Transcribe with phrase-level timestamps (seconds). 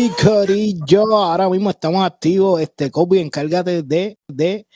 [0.00, 2.58] Sí, Corillo, ahora mismo estamos activos.
[2.62, 4.66] Este, Kobe, encárgate de, de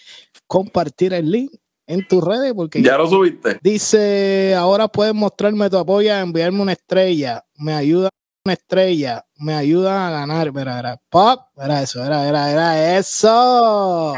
[0.47, 1.51] compartir el link
[1.87, 3.59] en tus redes porque ya lo subiste.
[3.63, 8.11] Dice, ahora puedes mostrarme tu apoyo, enviarme una estrella, me ayuda
[8.45, 14.13] una estrella, me ayuda a ganar, verá, verá, pop, era eso, era, era, era eso.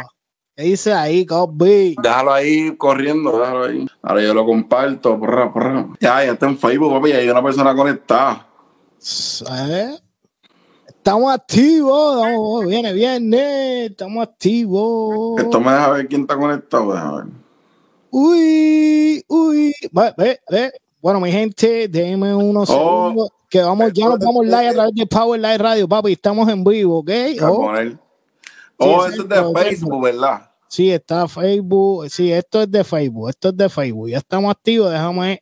[0.57, 1.95] ¿Qué dice ahí, Kobe?
[2.03, 3.87] Déjalo ahí corriendo, déjalo ahí.
[4.03, 5.87] Ahora yo lo comparto, porra, porra.
[6.01, 8.49] Ya, ya está en Facebook, papi, hay una persona conectada.
[9.71, 9.99] ¿Eh?
[11.07, 15.39] Estamos activos, viene, viene, estamos activos.
[15.39, 17.27] Esto me deja ver quién está conectado, déjame ver.
[18.11, 20.73] Uy, uy, ve, ve, ve.
[21.01, 24.95] Bueno, mi gente, déjenme unos oh, segundos que vamos, ya nos vamos live a través
[24.97, 27.11] de Power Live Radio, papi, estamos en vivo, ¿ok?
[27.41, 27.73] Oh,
[28.79, 30.51] oh eso es de Facebook, ¿verdad?
[30.67, 34.91] Sí, está Facebook, sí, esto es de Facebook, esto es de Facebook, ya estamos activos,
[34.91, 35.41] déjame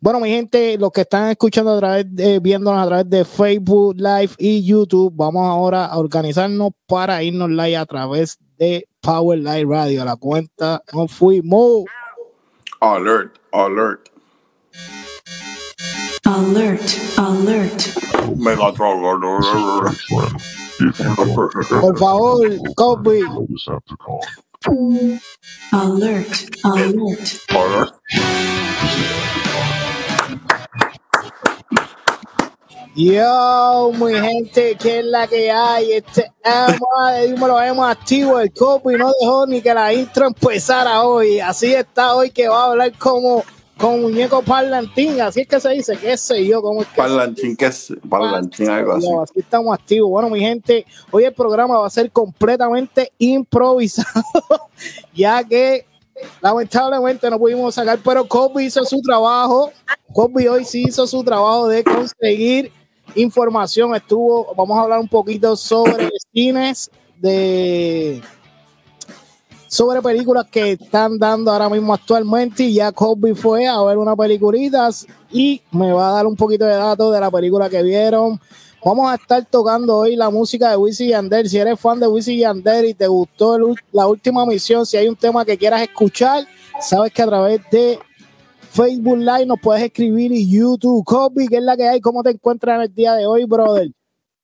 [0.00, 3.94] bueno, mi gente, los que están escuchando a través de, viéndonos a través de Facebook
[3.96, 9.66] Live y YouTube, vamos ahora a organizarnos para irnos live a través de Power Live
[9.66, 10.02] Radio.
[10.02, 11.84] A la cuenta no fuimos.
[12.80, 14.08] Alert, alert.
[16.24, 16.88] Alert,
[17.18, 18.04] alert.
[21.80, 23.20] Por favor, copy.
[25.72, 27.22] Alert, alert.
[27.50, 27.94] Alert.
[32.96, 35.94] Yo, mi gente, ¿qué es la que hay?
[35.94, 36.30] Este
[37.40, 38.38] lo vemos activo.
[38.38, 41.40] El copy no dejó ni que la intro empezara hoy.
[41.40, 43.42] Así está hoy que va a hablar como
[43.76, 45.20] con muñeco parlantín.
[45.20, 47.92] Así es que se dice, qué sé yo, cómo es que Parlantín, ¿qué es?
[48.08, 49.08] Parlantín, algo así.
[49.22, 50.10] así estamos activos.
[50.10, 54.22] Bueno, mi gente, hoy el programa va a ser completamente improvisado,
[55.12, 55.84] ya que
[56.40, 59.72] lamentablemente no pudimos sacar, pero Kobe hizo su trabajo.
[60.12, 62.70] Kobe hoy sí hizo su trabajo de conseguir
[63.14, 63.94] información.
[63.94, 68.22] Estuvo, vamos a hablar un poquito sobre cines de
[69.74, 74.14] sobre películas que están dando ahora mismo actualmente y ya Kobe fue a ver una
[74.14, 74.88] peliculita
[75.32, 78.40] y me va a dar un poquito de datos de la película que vieron.
[78.84, 81.48] Vamos a estar tocando hoy la música de Wisin Yandel.
[81.48, 83.58] Si eres fan de Wisin Yandel y te gustó
[83.90, 86.46] la última misión, si hay un tema que quieras escuchar,
[86.80, 87.98] sabes que a través de
[88.74, 91.04] Facebook Live nos puedes escribir y YouTube.
[91.04, 92.00] Kobe, ¿qué es la que hay?
[92.00, 93.88] ¿Cómo te encuentras en el día de hoy, brother?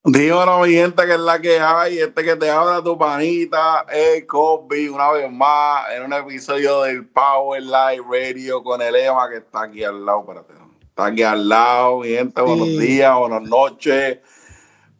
[0.04, 1.98] Díganos, mi gente, que es la que hay.
[1.98, 7.08] Este que te habla tu panita es Kobe, una vez más, en un episodio del
[7.08, 10.20] Power Live Radio con el Ema que está aquí al lado.
[10.20, 10.52] Espérate,
[10.84, 12.41] está aquí al lado, mi gente.
[12.41, 14.20] Buenos días, buenas noches.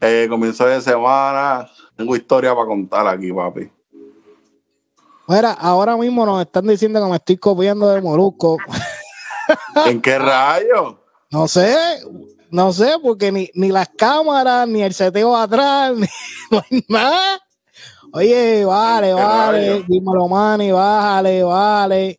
[0.01, 1.71] Eh, comienzo de semana.
[1.95, 3.71] Tengo historia para contar aquí, papi.
[5.29, 8.59] Mira, ahora mismo nos están diciendo que me estoy copiando de Molusco.
[9.87, 11.01] ¿En qué rayo?
[11.31, 11.77] No sé,
[12.51, 16.07] no sé, porque ni, ni las cámaras, ni el seteo atrás, ni,
[16.51, 17.41] no hay nada.
[18.13, 22.19] Oye, vale, vale, dímelo, Manny, bájale, vale.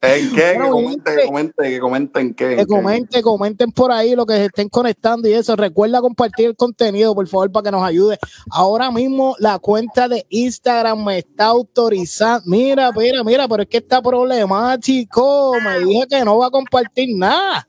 [0.00, 0.58] ¿En qué?
[0.60, 2.56] que comenten, que comenten, que comenten qué.
[2.56, 5.54] Que comenten, comenten por ahí lo que se estén conectando y eso.
[5.54, 8.18] Recuerda compartir el contenido, por favor, para que nos ayude.
[8.50, 12.42] Ahora mismo la cuenta de Instagram me está autorizando.
[12.46, 15.54] Mira, mira, mira, pero es que está problemático.
[15.62, 17.68] Me dije que no va a compartir nada.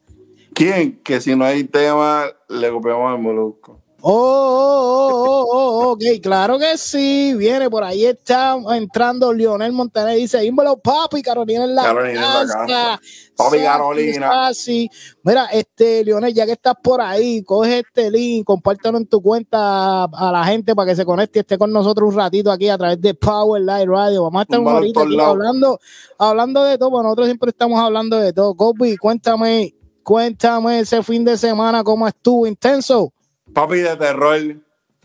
[0.53, 0.99] ¿Quién?
[1.03, 3.82] Que si no hay tema, le copiamos al molusco.
[4.05, 7.33] Oh, oh, oh, oh, ok, claro que sí.
[7.37, 10.17] Viene por ahí, está entrando Lionel Montaner.
[10.17, 12.41] Dice: Dímelo, papi, Carolina en la Carolina casa.
[12.41, 13.01] En la casa.
[13.37, 14.53] Papi, Carolina.
[14.53, 14.89] Sí.
[15.23, 20.03] Mira, este, Lionel, ya que estás por ahí, coge este link, compártelo en tu cuenta
[20.03, 22.77] a la gente para que se conecte y esté con nosotros un ratito aquí a
[22.77, 24.23] través de Power Live Radio.
[24.23, 25.79] Vamos a estar un ratito aquí hablando,
[26.17, 26.89] hablando de todo.
[26.89, 28.53] Bueno, nosotros siempre estamos hablando de todo.
[28.53, 32.45] Kobe, cuéntame, cuéntame ese fin de semana, ¿cómo estuvo?
[32.45, 33.13] Intenso.
[33.53, 34.39] Papi de terror.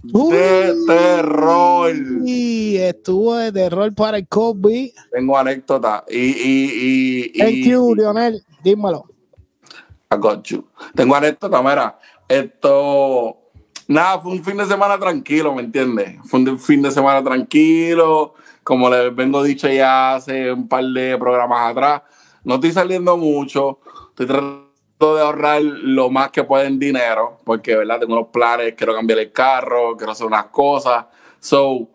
[0.03, 1.95] de terror.
[2.25, 4.95] Y estuvo de terror para el Kobe.
[5.13, 6.05] Tengo anécdota.
[6.09, 8.43] Y, y, y, Thank you, Lionel.
[8.65, 9.05] Dímelo.
[10.11, 10.67] I got you.
[10.95, 11.99] Tengo anécdota, mira.
[12.27, 13.37] Esto.
[13.87, 16.17] Nada, fue un fin de semana tranquilo, ¿me entiendes?
[16.25, 18.35] Fue un fin de semana tranquilo.
[18.65, 22.03] Como les vengo dicho ya hace un par de programas atrás.
[22.45, 23.81] No estoy saliendo mucho.
[24.11, 24.68] Estoy tratando
[24.99, 28.01] de ahorrar lo más que pueden dinero, porque, ¿verdad?
[28.01, 31.07] Tengo unos planes, quiero cambiar el carro, quiero hacer unas cosas.
[31.39, 31.89] So,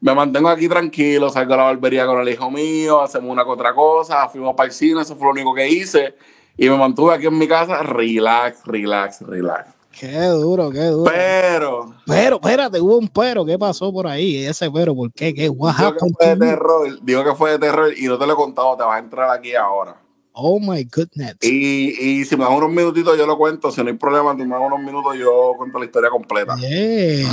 [0.00, 3.50] me mantengo aquí tranquilo, salgo a la barbería con el hijo mío, hacemos una que
[3.50, 6.14] otra cosa, fuimos para el cine, eso fue lo único que hice.
[6.56, 9.70] Y me mantuve aquí en mi casa, relax, relax, relax.
[9.98, 11.10] Qué duro, qué duro.
[11.10, 11.94] Pero.
[12.06, 13.44] Pero, espérate, hubo un pero.
[13.44, 14.44] ¿Qué pasó por ahí?
[14.44, 15.34] Ese pero, ¿por qué?
[15.34, 15.42] ¿Qué?
[15.42, 16.98] Digo que fue de terror.
[17.02, 19.30] Digo que fue de terror y no te lo he contado, te vas a entrar
[19.30, 19.96] aquí ahora.
[20.42, 21.36] Oh my goodness.
[21.42, 23.70] Y, y si me dan unos minutitos, yo lo cuento.
[23.70, 26.56] Si no hay problema, si me dan unos minutos, yo cuento la historia completa.
[26.56, 27.28] Yeah,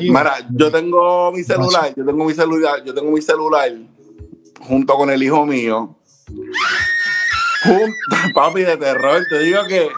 [0.00, 3.70] Mira, yo tengo mi celular, yo tengo mi celular, yo tengo mi celular
[4.66, 5.94] junto con el hijo mío.
[7.64, 7.94] Junto,
[8.34, 9.88] papi de terror, te digo que.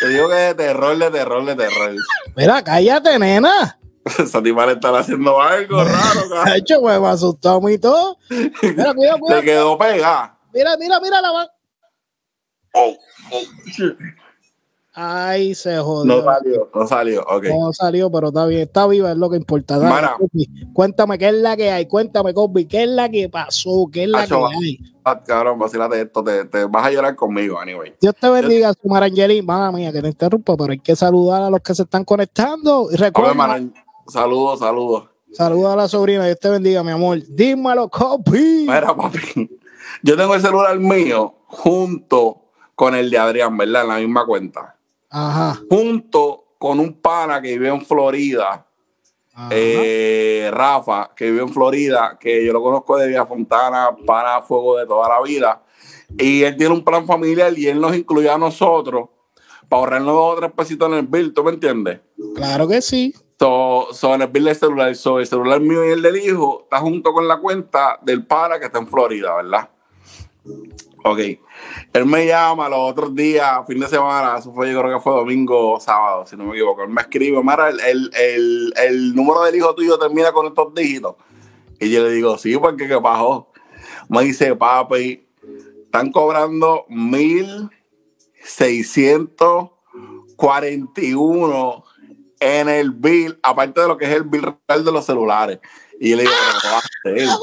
[0.00, 1.94] Te digo que de terror, de terror, de terror.
[2.36, 3.78] Mira, cállate, nena.
[4.18, 6.54] Esa animal están haciendo algo raro, De cabrón.
[6.56, 8.18] hecho, pues me asustó a mí todo.
[8.30, 9.42] Mira, cuidado, Se cuidado.
[9.42, 10.35] quedó pegada.
[10.56, 11.50] Mira, mira, mira la va-
[12.72, 12.96] Oh,
[13.30, 13.94] oh, shit.
[14.98, 16.24] Ay, se No jodió.
[16.24, 17.20] salió, no salió.
[17.28, 17.44] Ok.
[17.48, 19.78] No salió, pero está bien, está viva, es lo que importa.
[19.78, 20.16] Dale, Mara.
[20.72, 24.08] Cuéntame qué es la que hay, cuéntame, Cosby, qué es la que pasó, qué es
[24.08, 24.78] la Acho, que hay.
[25.04, 27.94] Ah, Cabrón, vacílate esto, te, te vas a llorar conmigo, anyway.
[28.00, 29.42] Dios te bendiga, su Marangeli.
[29.42, 32.88] Mala mía, que te interrumpa, pero hay que saludar a los que se están conectando.
[32.90, 33.60] Recuerda,
[34.08, 35.10] saludos, saludos.
[35.32, 37.18] saluda a la sobrina, Dios te bendiga, mi amor.
[37.28, 38.64] Dímelo, Cosby.
[38.66, 39.50] Mira, papi,
[40.02, 42.42] yo tengo el celular mío junto
[42.74, 43.82] con el de Adrián, ¿verdad?
[43.82, 44.76] En la misma cuenta.
[45.10, 45.60] Ajá.
[45.70, 48.66] Junto con un pana que vive en Florida,
[49.50, 54.42] eh, Rafa, que vive en Florida, que yo lo conozco de Villa Fontana, pana a
[54.42, 55.62] fuego de toda la vida.
[56.18, 59.08] Y él tiene un plan familiar y él nos incluye a nosotros
[59.68, 62.00] para ahorrarnos dos o tres pesitos en el bill, ¿tú me entiendes?
[62.34, 63.14] Claro que sí.
[63.38, 66.62] So, so, en el bill del celular, so, el celular mío y el del hijo
[66.62, 69.68] está junto con la cuenta del para que está en Florida, ¿verdad?
[71.04, 71.18] Ok.
[71.92, 75.12] Él me llama los otros días, fin de semana, eso fue, yo creo que fue
[75.12, 76.82] domingo o sábado, si no me equivoco.
[76.82, 80.74] Él me escribe, Mara, el, el, el, el número del hijo tuyo termina con estos
[80.74, 81.14] dígitos.
[81.78, 83.52] Y yo le digo, sí, porque qué pasó.
[84.08, 85.26] Me dice, papi,
[85.84, 87.70] están cobrando mil
[88.42, 89.70] seiscientos
[90.36, 91.84] cuarenta y uno
[92.40, 95.60] en el bill, aparte de lo que es el bill real de los celulares.
[96.00, 96.32] Y le digo,
[97.02, 97.38] pero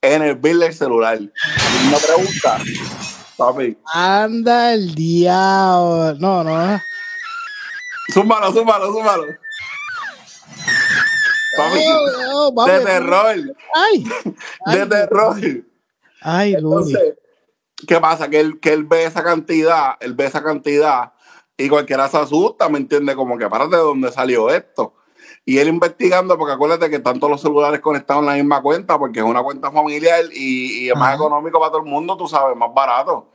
[0.00, 1.18] en el bill del celular.
[1.18, 2.58] Una pregunta,
[3.36, 3.76] papi.
[3.92, 6.14] Anda el diablo.
[6.18, 6.80] No, no.
[8.12, 9.24] Súmalo, súmalo, súmalo.
[11.56, 13.36] Oh, oh, de terror,
[13.74, 14.04] Ay,
[14.66, 15.36] de Ay, terror.
[16.22, 16.54] ay.
[16.54, 17.14] Entonces,
[17.86, 18.28] ¿qué pasa?
[18.28, 21.12] Que él, que él ve esa cantidad, él ve esa cantidad
[21.56, 23.14] y cualquiera se asusta, ¿me entiende?
[23.14, 24.94] Como que párate de dónde salió esto.
[25.46, 28.98] Y él investigando, porque acuérdate que están todos los celulares conectados en la misma cuenta,
[28.98, 32.26] porque es una cuenta familiar y, y es más económico para todo el mundo, tú
[32.26, 33.30] sabes, más barato.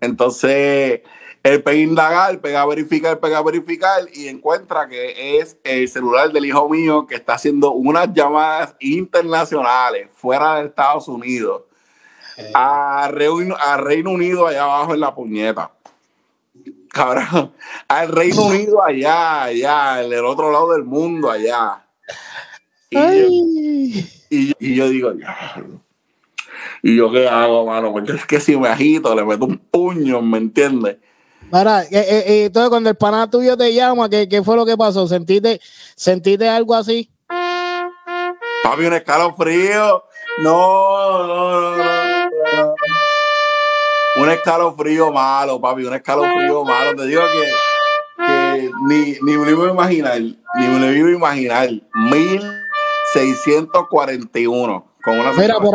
[0.00, 1.00] Entonces,
[1.46, 5.88] él pega a indagar, pega a verificar, pega a verificar y encuentra que es el
[5.88, 11.62] celular del hijo mío que está haciendo unas llamadas internacionales fuera de Estados Unidos
[12.54, 15.70] a Reino, a Reino Unido allá abajo en la puñeta.
[16.90, 17.52] Cabrón,
[17.88, 21.86] al Reino Unido allá, allá, en el otro lado del mundo allá.
[22.90, 25.12] Y, yo, y, y yo digo.
[26.82, 27.92] ¿y yo qué hago, mano?
[27.92, 30.98] Porque es que si me agito, le meto un puño, ¿me entiendes?
[31.52, 34.66] Mira, eh, eh, eh, entonces cuando el pana tuyo te llama, ¿qué, qué fue lo
[34.66, 35.06] que pasó?
[35.06, 35.60] ¿Sentiste,
[35.94, 37.08] ¿Sentiste algo así?
[38.62, 40.02] Papi, un escalofrío.
[40.38, 42.74] No, no, no, no.
[44.16, 46.96] Un escalofrío malo, papi, un escalofrío malo.
[46.96, 47.52] Te digo que,
[48.26, 51.70] que ni, ni me lo iba a imaginar, ni me lo iba a imaginar.
[51.94, 55.74] 1641 con una Mira, por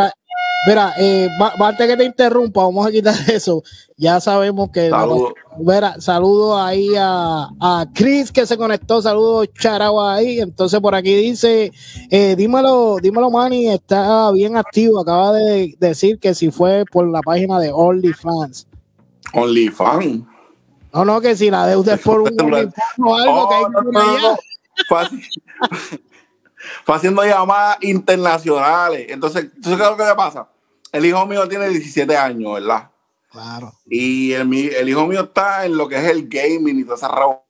[0.67, 1.27] mira, eh,
[1.59, 3.63] antes que te interrumpa, vamos a quitar eso.
[3.97, 4.89] Ya sabemos que.
[4.89, 5.33] Saludos.
[5.59, 10.39] Mira, saludos ahí a, a Chris que se conectó, saludos Charagua ahí.
[10.39, 11.71] Entonces por aquí dice,
[12.09, 17.21] eh, dímelo, dímelo Manny, está bien activo, acaba de decir que si fue por la
[17.21, 18.67] página de OnlyFans.
[19.33, 20.23] OnlyFans.
[20.93, 22.29] No, no, que si la deuda es por un
[23.05, 24.21] o algo que hay Oh, que no, poner no, allá.
[24.21, 24.37] no.
[24.87, 26.01] Fue, así-
[26.85, 29.07] fue haciendo llamadas internacionales.
[29.09, 30.47] Entonces, ¿tú sabes qué es lo que le pasa?
[30.91, 32.89] El hijo mío tiene 17 años, ¿verdad?
[33.31, 33.73] Claro.
[33.85, 37.07] Y el, el hijo mío está en lo que es el gaming y toda esa
[37.07, 37.45] rabo.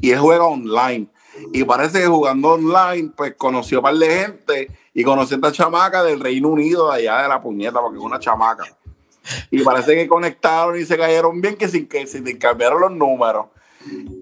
[0.00, 1.08] Y él juega online.
[1.52, 5.38] Y parece que jugando online, pues conoció a un par de gente y conoció a
[5.38, 8.64] esta chamaca del Reino Unido, de allá de la puñeta, porque es una chamaca.
[9.50, 13.46] Y parece que conectaron y se cayeron bien, que sin que se cambiaron los números.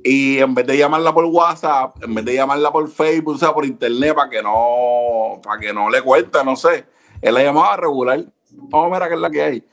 [0.04, 3.52] Y en vez de llamarla por WhatsApp, en vez de llamarla por Facebook, o sea,
[3.52, 6.85] por internet, para que no, para que no le cuente, no sé.
[7.21, 8.25] Él la llamaba regular.
[8.73, 9.64] Oh, mira que es la que hay.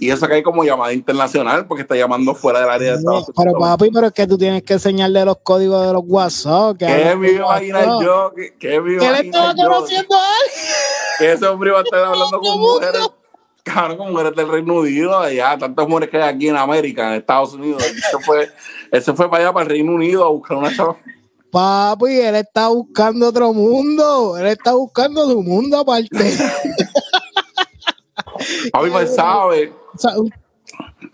[0.00, 3.30] Y eso que hay como llamada internacional, porque está llamando fuera del área de Estados
[3.36, 6.76] Pero papi, pero es que tú tienes que enseñarle los códigos de los WhatsApp.
[6.78, 8.02] que ¿Qué me WhatsApp.
[8.02, 8.32] yo?
[8.34, 9.68] ¿Qué, qué me a le estaba yo?
[9.68, 10.74] conociendo a alguien.
[11.18, 13.10] Que ese hombre iba a estar hablando con mujeres.
[13.64, 17.14] Cabrón, con mujeres del Reino Unido, allá, tantas mujeres que hay aquí en América, en
[17.20, 17.84] Estados Unidos.
[17.86, 18.48] Él se fue,
[18.92, 20.96] él se fue para allá, para el Reino Unido, a buscar una chava.
[21.50, 24.38] Papi, él está buscando otro mundo.
[24.38, 26.08] Él está buscando su mundo aparte.
[28.72, 29.72] Papi, pues sabe.
[29.94, 30.32] O sea, un-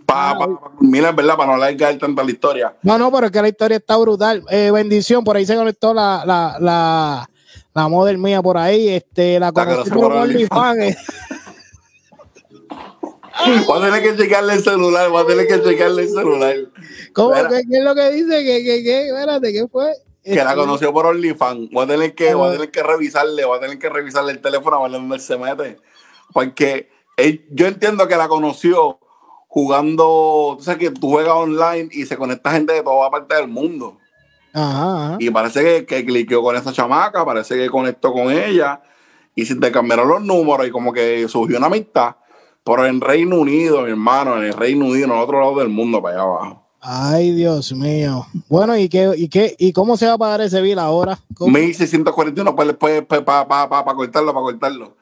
[0.07, 2.75] Pa, pa- pa- mira, es verdad, para no alargar tanto la historia.
[2.83, 4.43] No, no, pero es que la historia está brutal.
[4.49, 7.29] Eh, bendición, por ahí se conectó la, la, la,
[7.75, 8.89] la model mía por ahí.
[8.89, 10.97] Este, la conocí por OnlyFans.
[13.67, 16.57] Voy a tener que checarle el celular, voy a tener que checarle el celular.
[17.19, 17.35] ¿Cómo?
[17.49, 18.45] ¿Qué, qué es lo que dice?
[18.45, 19.09] ¿Qué, qué, qué?
[19.09, 19.93] Espérate, ¿qué fue?
[20.23, 21.71] Que la Este, conoció por OnlyFans.
[21.71, 24.41] Voy a tener que, voy a tener que revisarle, voy a tener que revisarle el
[24.41, 25.79] teléfono a ver dónde él se mete.
[26.33, 28.99] Porque él- yo entiendo que la conoció
[29.49, 33.49] jugando, tú sabes que tú juegas online y se conecta gente de toda parte del
[33.49, 33.99] mundo.
[34.53, 35.17] Ajá, ajá.
[35.19, 38.81] Y parece que, que cliqueó con esa chamaca, parece que conectó con ella
[39.35, 42.17] y se te cambiaron los números y como que surgió una amistad.
[42.65, 45.69] Pero en Reino Unido, mi hermano, en el Reino Unido, en el otro lado del
[45.69, 46.68] mundo, para allá abajo.
[46.81, 48.27] Ay, Dios mío.
[48.49, 51.19] Bueno, ¿y qué, y qué, y cómo se va a pagar ese bill ahora?
[51.35, 51.51] ¿Cómo?
[51.51, 53.25] 1641 pues después para
[53.95, 54.97] cortarlo, para cortarlo.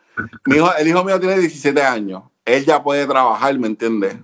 [0.46, 2.22] Mi el hijo mío tiene 17 años.
[2.44, 4.16] Él ya puede trabajar, ¿me entiendes?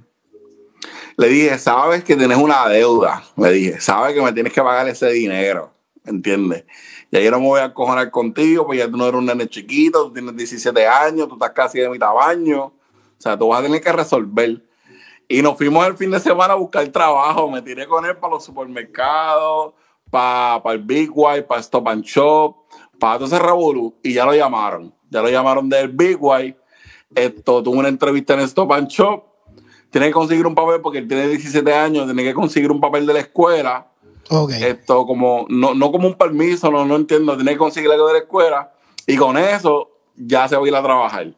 [1.19, 3.23] Le dije, sabes que tienes una deuda.
[3.37, 5.73] Le dije, sabes que me tienes que pagar ese dinero,
[6.05, 6.65] ¿me entiendes?
[7.11, 9.47] Ya yo no me voy a cojonar contigo, pues ya tú no eres un nene
[9.47, 12.65] chiquito, tú tienes 17 años, tú estás casi de mi tamaño.
[12.65, 12.75] O
[13.19, 14.63] sea, tú vas a tener que resolver.
[15.33, 17.51] Y nos fuimos el fin de semana a buscar trabajo.
[17.51, 19.73] Me tiré con él para los supermercados,
[20.11, 22.55] para, el Big White, para Stop and Shop,
[23.01, 23.95] para todo ese revolú.
[24.03, 24.95] Y ya lo llamaron.
[25.09, 26.59] Ya lo llamaron del Big White.
[27.15, 29.25] Esto, tuvo una entrevista en Stop and Shop.
[29.89, 32.05] Tiene que conseguir un papel porque él tiene 17 años.
[32.05, 33.87] Tiene que conseguir un papel de la escuela.
[34.29, 34.51] Ok.
[34.51, 37.37] Esto, como, no, no como un permiso, no, no entiendo.
[37.37, 38.75] Tiene que conseguir algo de la escuela.
[39.07, 41.33] Y con eso ya se va a ir a trabajar.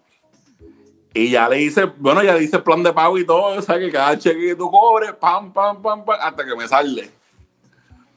[1.16, 3.78] Y ya le hice, bueno, ya le hice plan de pago y todo, o sea,
[3.78, 7.08] que cada cheque que tú cobres, pam, pam, pam, pam, hasta que me sale.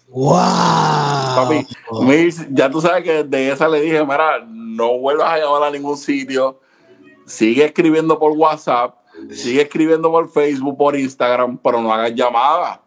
[0.08, 0.34] ¡Wow!
[1.36, 1.68] Papi,
[2.50, 5.96] ya tú sabes que desde esa le dije, mira, no vuelvas a llamar a ningún
[5.96, 6.60] sitio,
[7.28, 8.96] sigue escribiendo por WhatsApp,
[9.30, 12.80] sigue escribiendo por Facebook, por Instagram, pero no hagas llamadas,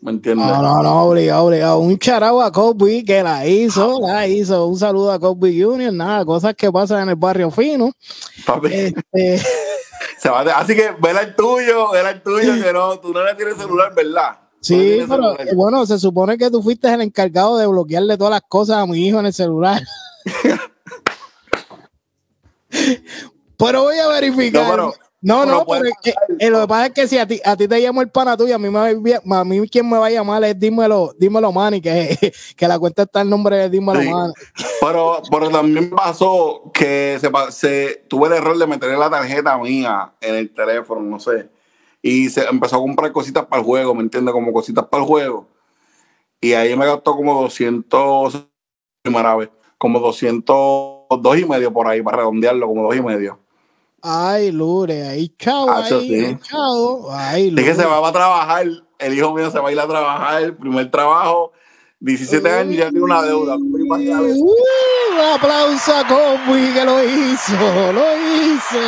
[0.00, 0.46] ¿me entiendes?
[0.46, 1.78] No, no, no, obligado, obligado.
[1.78, 4.66] Un charao a Kobe que la hizo, la hizo.
[4.66, 7.90] Un saludo a Kobe Junior, nada, cosas que pasan en el barrio fino.
[8.46, 9.42] Papi, Este,
[10.18, 13.24] se va a- así que vela el tuyo, vela el tuyo, que no, tú no
[13.24, 14.38] le tienes celular, ¿verdad?
[14.40, 15.54] No sí, pero celular.
[15.54, 19.06] bueno, se supone que tú fuiste el encargado de bloquearle todas las cosas a mi
[19.06, 19.82] hijo en el celular.
[23.58, 24.64] pero voy a verificar.
[24.64, 27.26] No, pero- no, no, pero es que, eh, lo que pasa es que si a
[27.26, 29.98] ti, a ti te llamo el pana tuyo, a mí, me, a mí quien me
[29.98, 32.16] va a llamar es dímelo, dímelo Manny, que,
[32.56, 34.08] que la cuenta está el nombre de dímelo Sí.
[34.10, 34.32] Manny.
[34.80, 40.12] Pero, pero también pasó que se, se tuve el error de meter la tarjeta mía
[40.20, 41.50] en el teléfono, no sé.
[42.00, 44.32] Y se empezó a comprar cositas para el juego, ¿me entiendes?
[44.32, 45.48] Como cositas para el juego.
[46.40, 48.46] Y ahí me gastó como 200,
[49.02, 53.40] primera vez, como 202 y medio por ahí, para redondearlo, como dos y medio.
[54.02, 56.38] Ay, Lure, ahí chao, Ah, ahí, sí.
[56.42, 57.10] chao.
[57.10, 57.74] Ay, Es que Lure.
[57.74, 58.66] se va a trabajar,
[58.98, 61.52] el hijo mío se va a ir a trabajar, el primer trabajo,
[62.00, 63.56] 17 años y ya tiene una deuda.
[63.56, 68.78] Un aplauso a Kobe que lo hizo, lo hizo.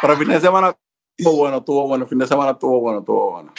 [0.00, 0.76] Pero el fin de semana
[1.16, 3.52] estuvo bueno, estuvo bueno, el fin de semana estuvo bueno, estuvo bueno.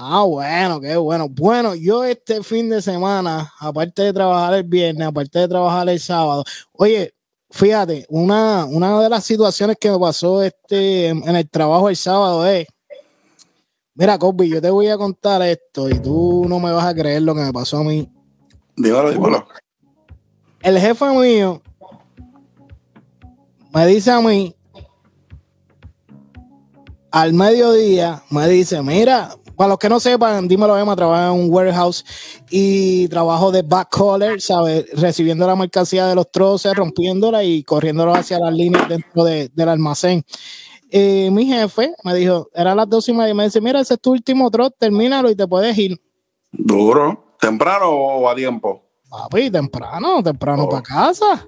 [0.00, 1.28] Ah, bueno, qué bueno.
[1.28, 5.98] Bueno, yo este fin de semana, aparte de trabajar el viernes, aparte de trabajar el
[6.00, 7.14] sábado, oye,
[7.50, 11.96] fíjate, una, una de las situaciones que me pasó este en, en el trabajo el
[11.96, 12.66] sábado es,
[13.94, 17.22] mira, Kobe, yo te voy a contar esto y tú no me vas a creer
[17.22, 18.10] lo que me pasó a mí.
[18.76, 19.48] Dímelo, dímelo.
[20.60, 21.62] El jefe mío
[23.72, 24.54] me dice a mí,
[27.10, 31.52] al mediodía, me dice, mira, para los que no sepan, dímelo, Emma, trabaja en un
[31.52, 32.04] warehouse
[32.48, 34.86] y trabajo de backcaller, ¿sabes?
[34.94, 39.68] Recibiendo la mercancía de los troces, rompiéndola y corriéndola hacia las líneas dentro de- del
[39.68, 40.24] almacén.
[40.90, 43.94] Eh, mi jefe me dijo, era las dos y media, y me dice, mira, ese
[43.94, 46.00] es tu último troz, termínalo y te puedes ir.
[46.52, 47.34] Duro.
[47.40, 48.82] ¿Temprano o a tiempo?
[49.10, 50.68] Papi, temprano, temprano Oh.
[50.68, 51.46] para casa.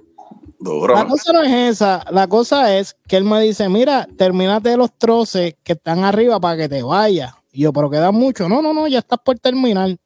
[0.59, 0.93] Duro.
[0.93, 4.91] La cosa no es esa, la cosa es que él me dice, mira, termínate los
[4.97, 7.33] troces que están arriba para que te vayas.
[7.51, 8.47] Y yo, pero quedan mucho.
[8.47, 9.97] No, no, no, ya estás por terminar.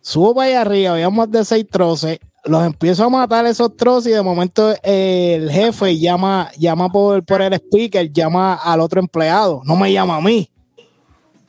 [0.00, 4.12] Subo para allá arriba, había más de seis troces, los empiezo a matar esos troces
[4.12, 9.00] y de momento eh, el jefe llama, llama por, por el speaker, llama al otro
[9.00, 10.50] empleado, no me llama a mí.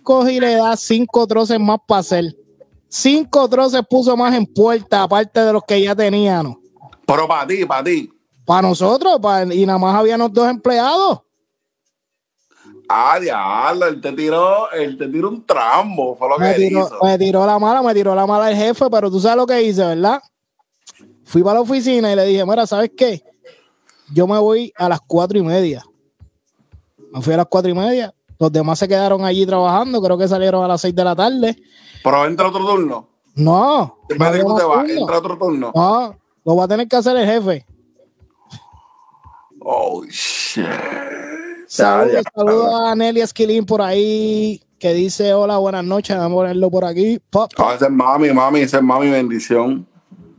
[0.03, 2.33] Coge y le da cinco troces más para hacer.
[2.87, 6.55] Cinco troces puso más en puerta, aparte de los que ya teníamos.
[7.05, 8.09] Pero para ti, para ti.
[8.45, 9.19] Para nosotros,
[9.51, 11.24] y nada más habíamos dos empleados.
[12.87, 16.81] Ah, diablo, él te tiró, él te tiró un trambo, fue lo Me que tiró,
[16.81, 16.99] hizo.
[17.03, 19.61] me tiró la mala, me tiró la mala el jefe, pero tú sabes lo que
[19.63, 20.21] hice, ¿verdad?
[21.23, 23.23] Fui para la oficina y le dije, mira, ¿sabes qué?
[24.13, 25.83] Yo me voy a las cuatro y media.
[27.11, 28.13] Me fui a las cuatro y media.
[28.37, 31.55] Los demás se quedaron allí trabajando, creo que salieron a las seis de la tarde.
[32.03, 33.09] Pero entra otro turno.
[33.35, 35.71] No, tú te vas, entra otro turno.
[35.73, 37.65] No, lo va a tener que hacer el jefe.
[39.59, 40.63] Oh, shit.
[41.67, 46.85] Saludos, a Nelly Esquilín por ahí, que dice hola, buenas noches, vamos a ponerlo por
[46.85, 47.19] aquí.
[47.29, 49.87] Pop, Ah, ese es mami, mami, ese es mami, bendición.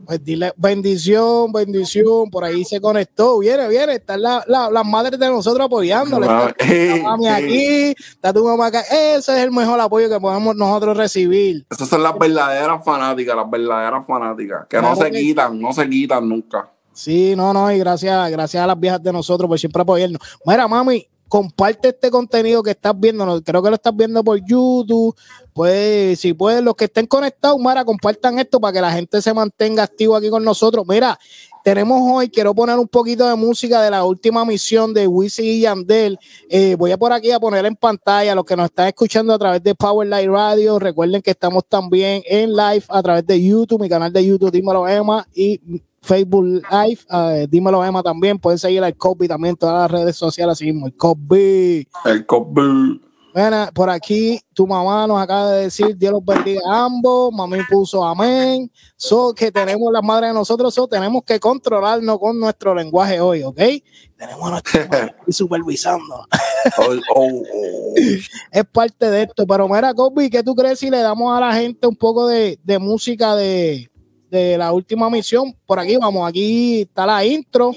[0.05, 5.19] Pues dile bendición, bendición, por ahí se conectó, viene, viene, están la- la- las madres
[5.19, 6.27] de nosotros apoyándole.
[6.27, 10.17] Mami, Está tu mami aquí, está tu mamá acá, ese es el mejor apoyo que
[10.17, 11.65] podemos nosotros recibir.
[11.69, 16.29] Esas son las verdaderas fanáticas, las verdaderas fanáticas, que no se quitan, no se quitan
[16.29, 16.71] nunca.
[16.93, 20.21] Sí, no, no, y gracias, gracias a las viejas de nosotros por siempre apoyarnos.
[20.45, 25.15] Mira, mami, comparte este contenido que estás viendo, creo que lo estás viendo por YouTube,
[25.53, 29.33] pues si puedes, los que estén conectados, Mara, compartan esto para que la gente se
[29.33, 30.85] mantenga activo aquí con nosotros.
[30.87, 31.19] Mira,
[31.67, 35.59] tenemos hoy, quiero poner un poquito de música de la última misión de Wisin y
[35.59, 36.17] Yandel.
[36.47, 39.37] Eh, voy a por aquí a poner en pantalla los que nos están escuchando a
[39.37, 40.79] través de Power Live Radio.
[40.79, 44.87] Recuerden que estamos también en live a través de YouTube, mi canal de YouTube, Dímelo
[44.87, 45.59] Emma, y
[46.01, 48.39] Facebook Live, eh, Dímelo Emma también.
[48.39, 51.85] Pueden seguir al Copy también todas las redes sociales, así mismo, el Copy.
[52.05, 53.06] El Cosby.
[53.39, 57.59] Bueno, por aquí tu mamá nos acaba de decir, Dios los bendiga a ambos, mami
[57.69, 62.73] puso amén, so que tenemos las madres de nosotros, so tenemos que controlarnos con nuestro
[62.73, 63.59] lenguaje hoy, ¿ok?
[64.17, 66.15] Tenemos a nuestra madre aquí supervisando.
[66.79, 67.93] Oh, oh, oh.
[68.51, 71.53] es parte de esto, pero mira, Kobe, ¿qué tú crees si le damos a la
[71.53, 73.87] gente un poco de, de música de,
[74.31, 75.55] de la última misión?
[75.67, 77.71] Por aquí vamos, aquí está la intro.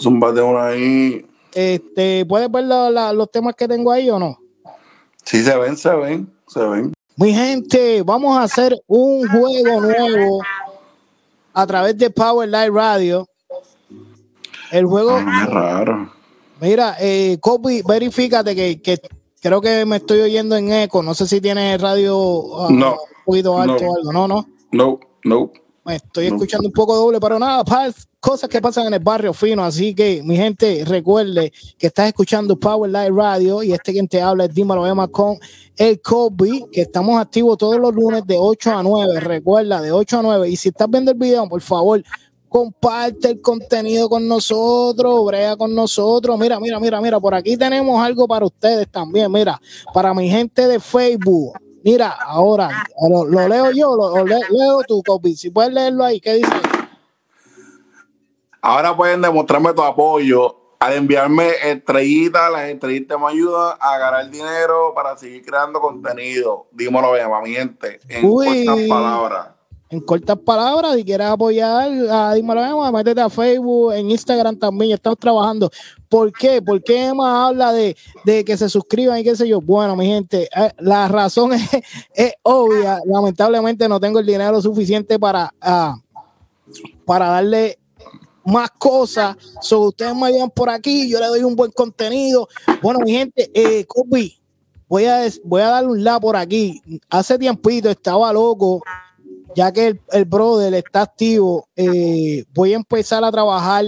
[0.00, 1.26] Zúmbate una ahí.
[1.52, 4.38] Este, ¿Puedes ver la- la- los temas que tengo ahí o no?
[5.24, 6.92] Sí, se ven, se ven, se ven.
[7.16, 10.40] Mi gente, vamos a hacer un juego nuevo
[11.52, 13.26] a través de Power Live Radio.
[14.72, 16.12] El juego, Ah, raro.
[16.60, 18.98] mira, eh, Kobe, verifícate que, que
[19.40, 21.02] creo que me estoy oyendo en eco.
[21.02, 23.90] No sé si tiene radio ah, No, un poquito alto no.
[23.90, 24.12] o algo.
[24.12, 24.46] No, no.
[24.72, 25.52] No, no.
[25.84, 26.36] Me estoy No.
[26.36, 29.62] escuchando un poco doble, pero nada, paz, cosas que pasan en el barrio fino.
[29.62, 34.22] Así que, mi gente, recuerde que estás escuchando Power Live Radio y este quien te
[34.22, 35.36] habla es Dímelo Emma con
[35.76, 39.20] el Kobe, que estamos activos todos los lunes de 8 a 9.
[39.20, 40.48] Recuerda, de 8 a 9.
[40.48, 42.02] Y si estás viendo el video, por favor,
[42.48, 46.38] comparte el contenido con nosotros, brea con nosotros.
[46.38, 49.30] Mira, mira, mira, mira, por aquí tenemos algo para ustedes también.
[49.30, 49.60] Mira,
[49.92, 51.52] para mi gente de Facebook.
[51.84, 52.70] Mira, ahora
[53.10, 55.34] lo, lo leo yo, lo, lo le- leo tú, Kobe.
[55.34, 56.50] Si puedes leerlo ahí, ¿qué dice?
[58.62, 62.50] Ahora pueden demostrarme tu apoyo al enviarme estrellitas.
[62.50, 66.68] Las estrellitas me ayudan a ganar dinero para seguir creando contenido.
[66.72, 68.00] Dímelo bien, mi gente.
[68.08, 68.88] En Uy.
[68.88, 69.48] palabras.
[69.90, 74.92] En cortas palabras, si quieres apoyar a Dímelo Emma, métete a Facebook, en Instagram también,
[74.92, 75.70] estamos trabajando.
[76.08, 76.62] ¿Por qué?
[76.62, 77.94] ¿Por qué Emma habla de,
[78.24, 79.60] que se suscriban y qué sé yo?
[79.60, 81.52] Bueno, mi gente, eh, la razón
[82.14, 82.98] es, obvia.
[83.04, 85.96] Lamentablemente no tengo el dinero suficiente para, ah,
[87.06, 87.78] darle
[88.44, 89.36] más cosas.
[89.60, 92.48] So, ustedes me ayudan por aquí, yo le doy un buen contenido.
[92.82, 94.32] Bueno, mi gente, eh, Kobe,
[94.88, 96.80] voy a, voy a darle un la por aquí.
[97.10, 98.82] Hace tiempito estaba loco,
[99.54, 101.68] ya que el, el brother está activo.
[101.76, 103.84] eh, voy a empezar a trabajar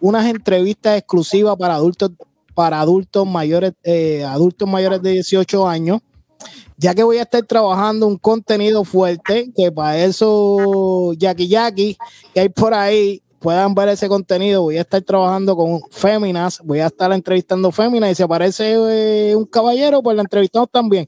[0.00, 2.10] unas entrevistas exclusivas para adultos
[2.54, 6.00] para adultos mayores eh, adultos mayores de 18 años
[6.78, 11.96] ya que voy a estar trabajando un contenido fuerte que para eso Jackie Jackie
[12.34, 16.80] que hay por ahí puedan ver ese contenido voy a estar trabajando con féminas voy
[16.80, 18.74] a estar entrevistando féminas y si aparece
[19.30, 21.06] eh, un caballero pues la entrevistamos también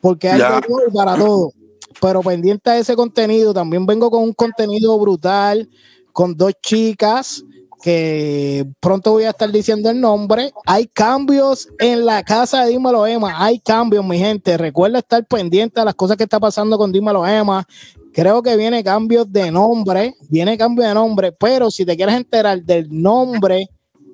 [0.00, 0.56] porque hay Ya.
[0.56, 1.52] de todo y para todo
[2.00, 5.68] pero pendiente a ese contenido también vengo con un contenido brutal
[6.12, 7.44] con dos chicas
[7.82, 10.50] que pronto voy a estar diciendo el nombre.
[10.64, 13.34] Hay cambios en la casa de Dímelo Emma.
[13.44, 14.56] Hay cambios, mi gente.
[14.56, 17.64] Recuerda estar pendiente a las cosas que está pasando con Dímelo Emma.
[18.12, 20.14] Creo que viene cambios de nombre.
[20.28, 21.32] Viene cambio de nombre.
[21.32, 23.68] Pero si te quieres enterar del nombre,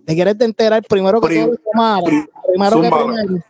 [0.05, 1.57] te quieres enterar primero que Prim- todo,
[2.53, 3.45] primero que primero,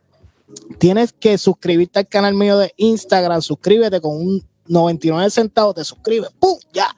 [0.79, 3.43] tienes que suscribirte al canal mío de Instagram.
[3.43, 5.75] Suscríbete con un 99 centavos.
[5.75, 6.31] Te suscribes.
[6.39, 6.59] ¡Pum!
[6.73, 6.89] Ya.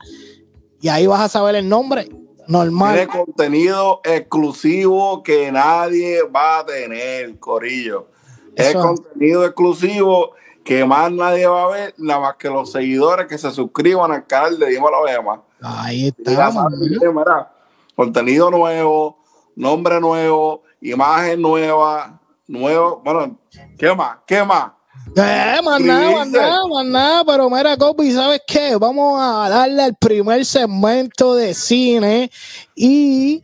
[0.80, 2.08] Y ahí vas a saber el nombre.
[2.46, 2.94] Normal.
[2.94, 8.08] Tiene contenido exclusivo que nadie va a tener, Corillo.
[8.54, 13.36] Es contenido exclusivo que más nadie va a ver, nada más que los seguidores que
[13.38, 15.42] se suscriban al canal de Dímelo Emma.
[15.60, 17.52] Ahí Ya está.
[17.94, 19.18] contenido nuevo,
[19.56, 23.38] nombre nuevo, imagen nueva, nuevo, bueno,
[23.78, 24.18] ¿qué más?
[24.26, 24.72] ¿Qué más?
[25.16, 28.76] Eh, más nada, más nada, más nada, pero mira, Kobe, ¿sabes qué?
[28.76, 32.30] Vamos a darle al primer segmento de cine
[32.74, 33.42] y...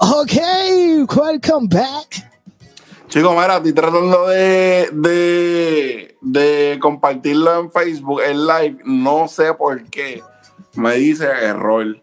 [0.00, 0.32] Ok,
[1.16, 2.28] welcome back.
[3.08, 9.82] Chicos, mira, estoy tratando de, de, de compartirlo en Facebook, en live, no sé por
[9.90, 10.22] qué.
[10.74, 12.00] Me dice error.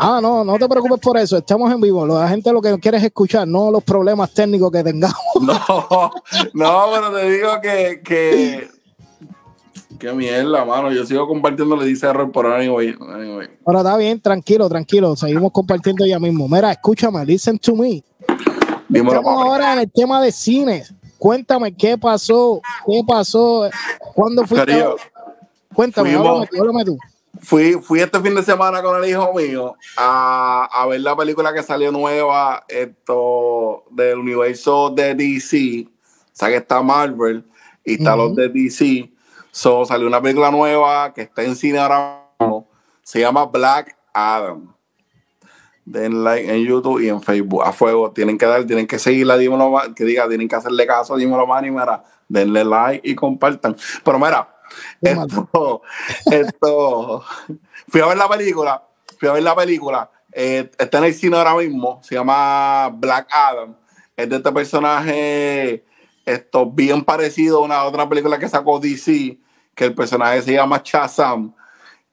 [0.00, 1.36] Ah, no, no te preocupes por eso.
[1.38, 2.06] Estamos en vivo.
[2.06, 5.18] La gente lo que quiere es escuchar, no los problemas técnicos que tengamos.
[5.40, 6.10] No,
[6.54, 8.68] no, pero te digo que, que
[9.98, 10.92] Qué mierda, mano.
[10.92, 12.94] Yo sigo compartiendo, le dice error por anyway.
[13.12, 13.48] anyway.
[13.66, 15.16] Ahora está bien, tranquilo, tranquilo.
[15.16, 16.48] Seguimos compartiendo ya mismo.
[16.48, 18.02] Mira, escúchame, listen to me.
[18.88, 20.84] Dímelo, Estamos ahora en el tema de cine.
[21.18, 23.68] Cuéntame qué pasó, qué pasó,
[24.14, 24.84] cuándo fuiste.
[25.74, 26.98] Cuéntame, fuimos- háblame, tú, háblame tú.
[27.42, 31.52] Fui, fui este fin de semana con el hijo mío a, a ver la película
[31.52, 35.86] que salió nueva esto, del universo de DC.
[35.86, 37.44] O sea que está Marvel
[37.84, 38.24] y está Ujú.
[38.24, 39.10] los de DC.
[39.50, 42.68] So, salió una película nueva que está en cine ahora mismo.
[43.02, 44.74] Se llama Black Adam.
[45.84, 47.62] Den like en YouTube y en Facebook.
[47.64, 48.10] A fuego.
[48.12, 51.64] Tienen que dar, tienen que seguirla, dímelo, que diga, tienen que hacerle caso, dímelo, man,
[51.64, 53.74] y mira, denle like y compartan.
[54.04, 54.54] Pero mira.
[55.00, 55.82] esto,
[56.30, 57.24] esto,
[57.88, 58.82] fui a ver la película,
[59.18, 63.28] fui a ver la película, eh, está en el cine ahora mismo, se llama Black
[63.30, 63.76] Adam,
[64.16, 65.84] es de este personaje,
[66.24, 69.38] esto bien parecido a una otra película que sacó DC,
[69.74, 71.54] que el personaje se llama Shazam,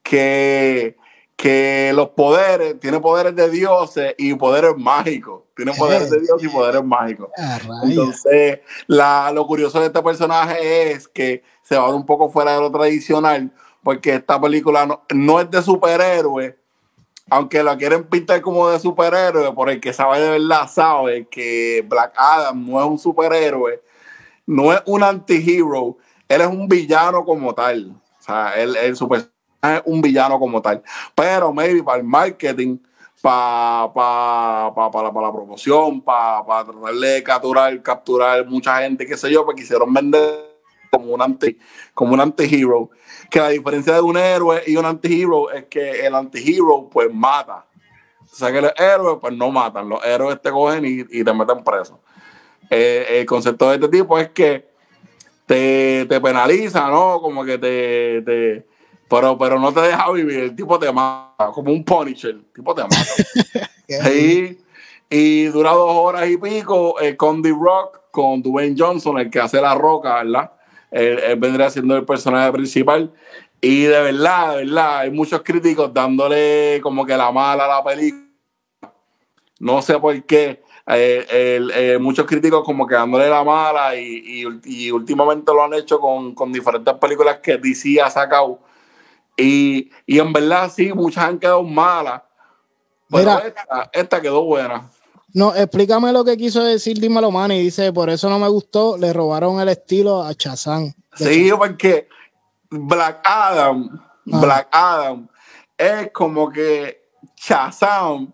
[0.03, 0.95] que,
[1.35, 6.47] que los poderes, tiene poderes de dioses y poderes mágicos, tiene poderes de Dios y
[6.47, 7.29] poderes mágicos.
[7.37, 7.59] Ah.
[7.83, 12.61] Entonces, la, lo curioso de este personaje es que se va un poco fuera de
[12.61, 13.51] lo tradicional,
[13.83, 16.57] porque esta película no, no es de superhéroe,
[17.29, 21.83] aunque lo quieren pintar como de superhéroe, por el que sabe de verdad sabe que
[21.87, 23.81] Black Adam no es un superhéroe,
[24.45, 25.97] no es un anti-hero,
[26.29, 27.95] él es un villano como tal.
[28.19, 29.34] O sea, él, él su personaje
[29.73, 30.81] es un villano como tal.
[31.13, 32.77] Pero maybe para el marketing,
[33.21, 39.17] para pa, pa, pa la, promoción, para pa tratar de capturar, capturar mucha gente, qué
[39.17, 40.55] sé yo, pues quisieron vender
[40.91, 41.57] como un anti,
[41.93, 42.89] como un anti-hero.
[43.29, 47.65] Que la diferencia de un héroe y un anti-hero es que el anti-hero pues mata.
[48.31, 51.63] O sea que los héroes pues no matan, los héroes te cogen y, te meten
[51.63, 51.99] preso.
[52.69, 54.67] Eh, el concepto de este tipo es que
[55.45, 57.21] te, te penaliza, ¿no?
[57.21, 58.65] Como que te-
[59.09, 62.73] pero, pero no te deja vivir, el tipo te mata, como un Punisher, el tipo
[62.75, 62.95] te mata.
[64.03, 64.59] Sí,
[65.09, 69.39] y dura dos horas y pico eh, con The Rock, con Dwayne Johnson, el que
[69.39, 70.51] hace la roca, ¿verdad?
[70.91, 73.11] Él, él vendría siendo el personaje principal.
[73.61, 77.83] Y de verdad, de verdad, hay muchos críticos dándole como que la mala a la
[77.83, 78.23] película.
[79.59, 80.61] No sé por qué.
[80.87, 81.25] eh,
[81.57, 85.73] el- eh, muchos críticos como que dándole la mala y, y- y últimamente lo han
[85.73, 88.59] hecho con, con diferentes películas que DC ha sacado.
[89.37, 92.21] Y, y en verdad sí, muchas han quedado malas.
[93.09, 93.47] Pero Mira.
[93.47, 94.89] esta, esta quedó buena.
[95.33, 97.59] No, explícame lo que quiso decir Dímelo Manny.
[97.61, 100.95] Dice, por eso no me gustó, le robaron el estilo a Chazán.
[101.13, 102.07] Sí, porque
[102.69, 104.39] Black Adam, Ah.
[104.41, 105.27] Black Adam
[105.77, 107.03] es como que
[107.35, 108.33] Shazam,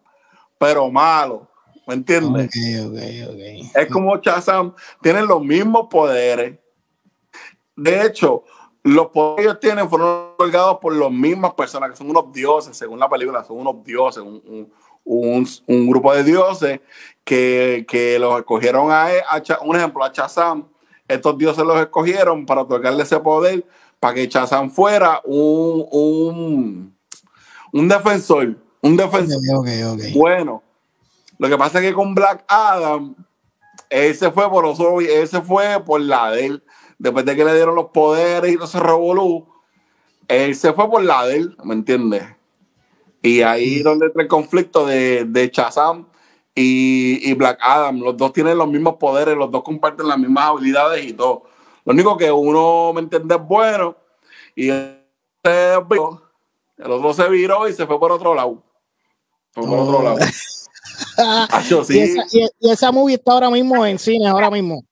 [0.58, 1.50] pero malo.
[1.88, 2.46] ¿Me entiendes?
[2.48, 3.76] Ok, ok, ok.
[3.76, 6.58] Es como Shazam, tienen los mismos poderes.
[7.76, 8.44] De hecho,
[8.84, 12.76] los poderes que ellos tienen fueron colgados por las mismas personas, que son unos dioses,
[12.76, 16.80] según la película, son unos dioses, un, un- un- un grupo de dioses
[17.24, 20.68] que, que los escogieron a, a un ejemplo, a Shazam.
[21.08, 23.66] Estos dioses los escogieron para otorgarle ese poder,
[24.00, 26.96] para que Shazam fuera un, un,
[27.74, 29.38] un defensor, un defensor
[30.14, 30.64] bueno.
[31.38, 33.16] Lo que pasa es que con Black Adam,
[33.90, 36.64] él se fue por los él se fue por la de él.
[37.02, 39.48] Después de que le dieron los poderes y no se revolú,
[40.28, 42.24] él se fue por la de él, ¿me entiendes?
[43.24, 46.06] Y ahí es donde entra el conflicto de, de Shazam
[46.54, 48.00] y, y Black Adam.
[48.02, 51.44] Los dos tienen los mismos poderes, los dos comparten las mismas habilidades y todo.
[51.86, 53.40] Lo único que uno, ¿me entiendes?
[53.40, 53.96] Es bueno
[54.56, 55.02] y el
[56.78, 58.62] otro se viró y se fue por otro lado.
[59.54, 60.04] Fue por otro Oh.
[60.04, 60.18] lado.
[61.52, 62.00] Acho, Y, sí.
[62.00, 64.84] esa, y- y esa movie está ahora mismo en cine, ahora mismo.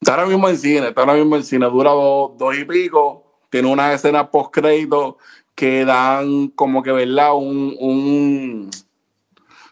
[0.00, 3.36] Está ahora mismo en cine, está ahora mismo en cine, dura dos, dos y pico,
[3.50, 5.18] tiene unas escenas post crédito
[5.54, 7.34] que dan como que, ¿verdad?
[7.34, 8.70] Un, un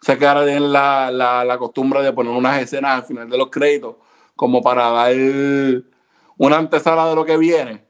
[0.03, 3.39] sé que ahora tienen la, la, la costumbre de poner unas escenas al final de
[3.39, 3.97] los créditos,
[4.37, 5.15] como para dar
[6.37, 7.87] una antesala de lo que viene.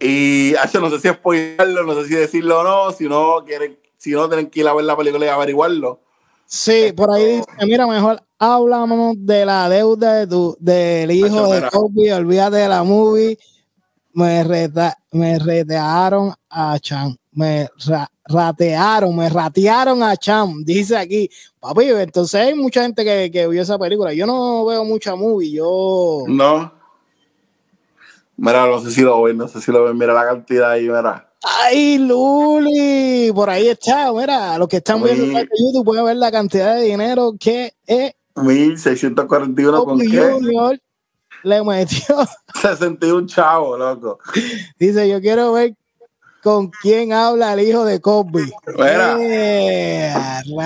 [0.00, 4.10] Y no sé si spoilerlo, no sé si decirlo o no, si no quieren, si
[4.10, 6.00] no tienen que ir a ver la película y averiguarlo.
[6.52, 11.60] Sí, por ahí dice, mira, mejor hablamos de la deuda de tu, del hijo de.
[11.70, 13.38] Kobe, olvídate de la movie.
[14.14, 17.16] Me, reta- me retearon a Chan.
[17.30, 21.30] Me ra- ratearon, me ratearon a Chan, dice aquí.
[21.60, 24.12] Papi, entonces hay mucha gente que, que vio esa película.
[24.12, 26.24] Yo no veo mucha movie, yo...
[26.26, 26.72] No.
[28.36, 29.96] Mira, no sé si lo ven, no sé si lo ven.
[29.96, 31.29] Mira la cantidad ahí, mira.
[31.42, 33.32] ¡Ay, Luli!
[33.34, 36.82] Por ahí está, mira, los que están viendo en YouTube pueden ver la cantidad de
[36.82, 40.20] dinero que es 1641 con Kobe qué?
[40.32, 40.78] Junior
[41.42, 42.16] le metió.
[42.60, 44.18] 61 chavos, loco.
[44.78, 45.74] Dice, yo quiero ver
[46.42, 48.50] con quién habla el hijo de Kobe.
[48.76, 49.16] Mira.
[49.20, 50.12] Eh,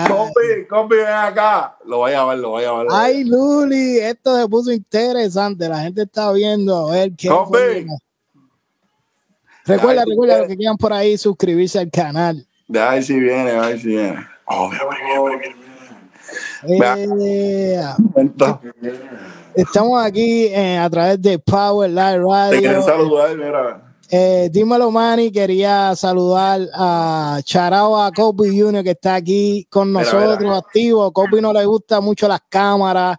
[0.09, 1.77] Compi, compi, ven acá.
[1.85, 2.87] Lo voy a ver, lo voy a ver.
[2.91, 5.69] Ay, Luli, esto se puso interesante.
[5.69, 7.29] La gente está viendo a ver qué.
[7.29, 7.87] Kobe.
[9.67, 12.47] Recuerda, Ay, recuerda los que quieran por ahí suscribirse al canal.
[12.69, 14.27] Ver si viene, a ver si viene.
[14.47, 15.55] Oh, mira, mira, mira,
[16.67, 17.97] mira, Eh, mira.
[19.55, 22.83] estamos aquí eh, a través de Power Live Te quieren Radio.
[22.83, 23.81] saludar, mira.
[24.11, 25.31] Eh, dímelo, Manny.
[25.33, 28.85] Quería saludar a Charao a Kobe Jr.
[28.85, 30.59] que está aquí con Mira, nosotros, mira.
[30.59, 31.13] activo.
[31.13, 33.17] Kobe no le gusta mucho las cámaras.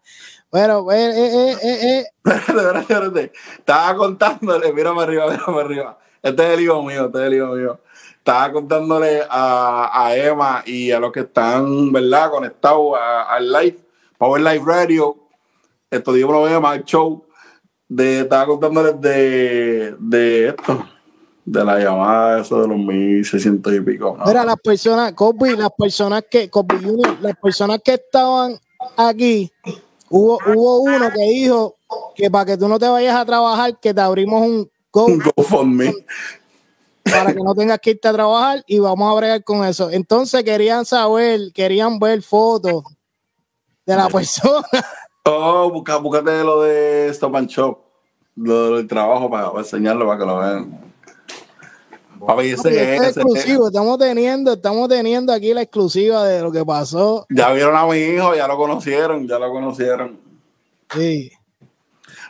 [0.51, 2.05] Pero, eh, eh, eh, eh, eh.
[2.23, 3.31] Espérate, espérate, espérate.
[3.57, 5.97] Estaba contándole, mírame arriba, mírame arriba.
[6.25, 7.79] Este es el hijo mío, este es el hijo mío.
[8.17, 12.97] Estaba contándole a, a Emma y a los que están, ¿verdad?, conectados
[13.29, 13.77] al live,
[14.17, 15.15] Power Live Radio.
[15.91, 17.23] Esto digo Emma, el show.
[17.87, 20.87] De, estaba contándoles de, de esto,
[21.45, 24.15] de la llamada, eso de los 1600 y pico.
[24.17, 24.25] ¿no?
[24.25, 26.79] Mira, las personas, Kobe, las personas que, Kobe
[27.21, 28.57] las personas que estaban
[28.97, 29.51] aquí,
[30.09, 31.75] hubo, hubo uno que dijo
[32.15, 35.43] que para que tú no te vayas a trabajar, que te abrimos un Go Go
[35.43, 35.93] for me.
[37.03, 39.91] para que no tengas que irte a trabajar y vamos a bregar con eso.
[39.91, 42.83] Entonces querían saber, querían ver fotos
[43.85, 44.65] de la persona.
[45.27, 47.79] Oh, busca, búscate lo de Stop and Shop,
[48.35, 50.85] lo del trabajo para, para enseñarlo, para que lo vean.
[52.39, 52.65] Es
[53.17, 57.25] exclusivo, estamos teniendo, estamos teniendo aquí la exclusiva de lo que pasó.
[57.29, 60.19] ya vieron a mi hijo, ya lo conocieron, ya lo conocieron.
[60.95, 61.31] Sí.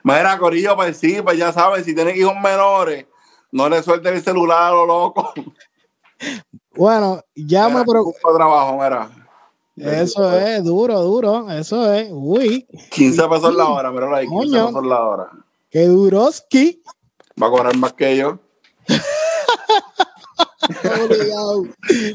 [0.06, 3.08] Mira, Corillo, pues sí, pues ya saben, si tienen hijos menores,
[3.52, 5.34] no le suelten el celular a lo loco.
[6.76, 8.36] Bueno, ya me preocupa.
[8.36, 9.10] trabajo, mira.
[9.76, 11.50] Eso es duro, duro.
[11.50, 12.08] Eso es.
[12.12, 14.68] Uy, 15 pesos la hora, mira ahí, 15 Coño.
[14.68, 15.32] pesos la hora.
[15.72, 16.84] qué duroski.
[17.42, 18.38] Va a cobrar más que yo.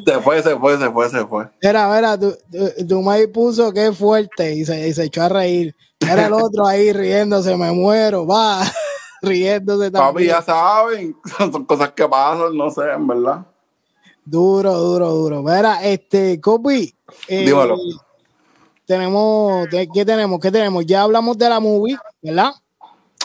[0.04, 1.48] Se fue, se fue, se fue, se fue.
[1.62, 5.74] Mira, mira, maíz puso que fuerte y se, y se echó a reír.
[6.00, 8.62] Era el otro ahí riéndose, me muero, va,
[9.22, 10.28] riéndose Papi, también.
[10.30, 11.16] ya saben,
[11.52, 13.46] son cosas que pasan, no sé, en verdad.
[14.24, 15.42] Duro, duro, duro.
[15.42, 16.94] Mira, este, Kobe,
[17.28, 17.76] eh, Dímelo.
[18.86, 20.40] tenemos, ¿qué qué tenemos?
[20.40, 20.84] ¿Qué tenemos?
[20.86, 22.52] Ya hablamos de la movie, ¿verdad?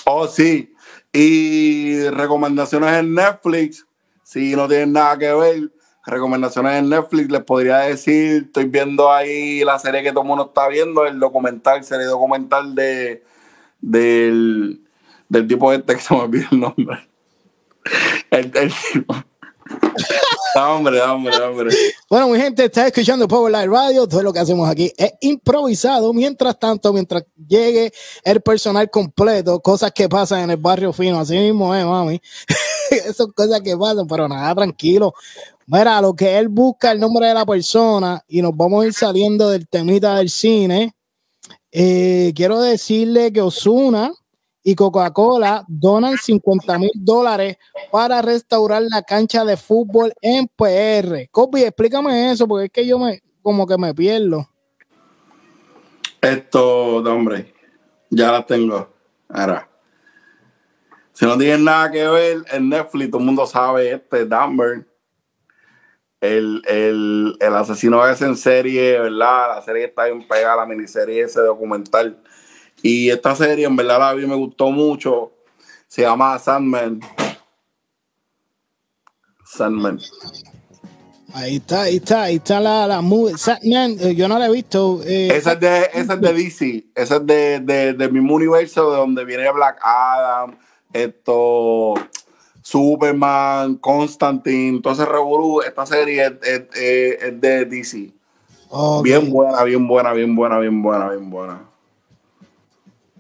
[0.06, 0.74] Oh, sí.
[1.12, 3.86] Y recomendaciones en Netflix.
[4.24, 5.72] Si no tienen nada que ver,
[6.06, 7.30] recomendaciones en Netflix.
[7.30, 11.20] Les podría decir, estoy viendo ahí la serie que todo el mundo está viendo, el
[11.20, 13.24] documental, serie documental de
[13.82, 14.82] del,
[15.30, 17.10] del tipo este que se me olvidó el nombre.
[18.32, 19.16] El, el tipo.
[20.56, 21.76] Hombre, hombre, hombre.
[22.10, 24.08] Bueno, mi gente está escuchando Power Live Radio.
[24.08, 26.14] Todo lo que hacemos aquí es improvisado.
[26.14, 27.92] Mientras tanto, mientras llegue
[28.24, 31.20] el personal completo, cosas que pasan en el barrio fino.
[31.20, 32.22] Así mismo es, mami.
[32.92, 35.14] Esas cosas que pasan, pero nada, tranquilo.
[35.68, 38.94] Mira, lo que él busca el nombre de la persona y nos vamos a ir
[38.94, 40.96] saliendo del temita del cine.
[41.72, 44.12] Eh, quiero decirle que Osuna
[44.64, 47.58] y Coca-Cola donan 50 mil dólares
[47.92, 51.30] para restaurar la cancha de fútbol en PR.
[51.32, 54.50] Kobe, explícame eso, porque es que yo me como que me pierdo.
[56.20, 57.54] Esto, hombre,
[58.10, 58.90] ya las tengo.
[59.30, 59.70] Ahora,
[61.14, 64.88] si no tienen nada que ver, en Netflix todo el mundo sabe este Dumber,
[66.22, 69.56] el, el, el asesino ese en serie, ¿verdad?
[69.56, 72.22] La serie está bien pegada, la miniserie ese documental.
[72.82, 75.32] Y esta serie, en verdad, la vi, me gustó mucho.
[75.88, 77.00] Se llama Sandman.
[79.46, 80.00] Sandman.
[81.34, 83.38] Ahí está, ahí está, ahí está la, la movie.
[83.38, 85.02] Satman, eh, yo no la he visto.
[85.06, 88.90] eh, Esa es de, esa es de DC, esa es de, de, de mismo universo
[88.92, 90.58] de donde viene Black Adam,
[90.94, 91.96] esto,
[92.66, 95.62] Superman, Constantine, todo ese revolú.
[95.62, 98.12] Esta serie es, es- es- es de DC.
[99.04, 101.62] Bien buena, bien buena, bien buena, bien buena, bien buena.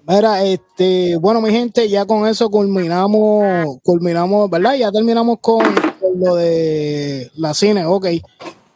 [0.08, 4.76] Mira, este, bueno, mi gente, ya con eso culminamos, culminamos, ¿verdad?
[4.76, 8.08] Ya terminamos con, con lo de la cine, ok.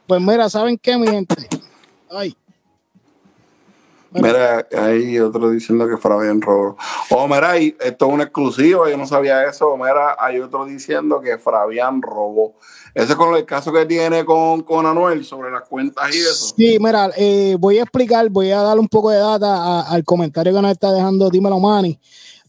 [0.06, 1.36] Pues mira, ¿saben qué, mi gente?
[2.12, 2.36] Ay,
[4.12, 6.76] Mira, hay otro diciendo que Fabián robó.
[7.12, 9.76] Oh, mira, esto es una exclusiva, yo no sabía eso.
[9.78, 12.56] Mira, hay otro diciendo que Fabián robó.
[12.96, 16.54] Ese es con el caso que tiene con, con Anuel sobre las cuentas y eso.
[16.58, 20.04] Sí, mira, eh, voy a explicar, voy a dar un poco de data a- al
[20.04, 22.00] comentario que nos está dejando Dímelo Manny.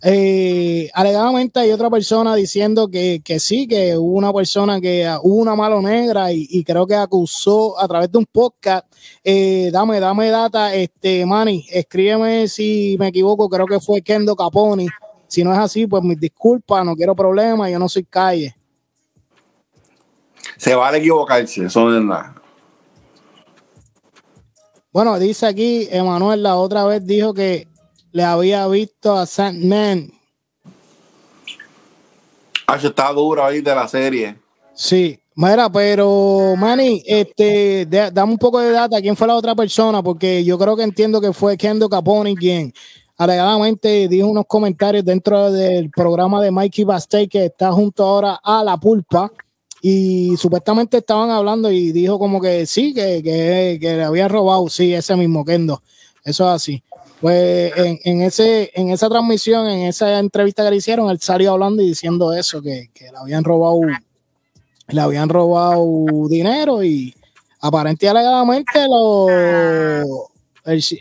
[0.02, 5.20] Eh, alegadamente hay otra persona diciendo que, que sí, que hubo una persona que ah,
[5.22, 8.86] hubo una mano negra y, y creo que acusó a través de un podcast.
[9.22, 14.88] Eh, dame, dame data, este Manny, escríbeme si me equivoco, creo que fue Kendo Caponi.
[15.28, 18.56] Si no es así, pues mis disculpas, no quiero problemas, yo no soy calle.
[20.56, 22.34] Se vale equivocarse, eso no es nada.
[24.92, 27.68] Bueno, dice aquí, Emanuel la otra vez dijo que
[28.12, 30.10] le había visto a Sandman.
[32.66, 34.36] Ah, está duro ahí de la serie.
[34.74, 39.00] Sí, mira, pero Manny, este, de- dame un poco de data.
[39.00, 40.02] ¿Quién fue la otra persona?
[40.02, 42.72] Porque yo creo que entiendo que fue Kendo Caponi quien
[43.18, 48.62] alegadamente dijo unos comentarios dentro del programa de Mikey Bastey que está junto ahora a
[48.64, 49.30] La Pulpa.
[49.82, 54.68] Y supuestamente estaban hablando y dijo como que sí, que, que, que le había robado,
[54.68, 55.82] sí, ese mismo Kendo.
[56.22, 56.82] Eso es así.
[57.20, 61.82] Pues en, ese, en esa transmisión, en esa entrevista que le hicieron, él salió hablando
[61.82, 63.80] y diciendo eso, que, que le habían robado,
[64.88, 65.86] le habían robado
[66.28, 67.14] dinero y
[67.60, 69.26] aparentemente alegadamente lo,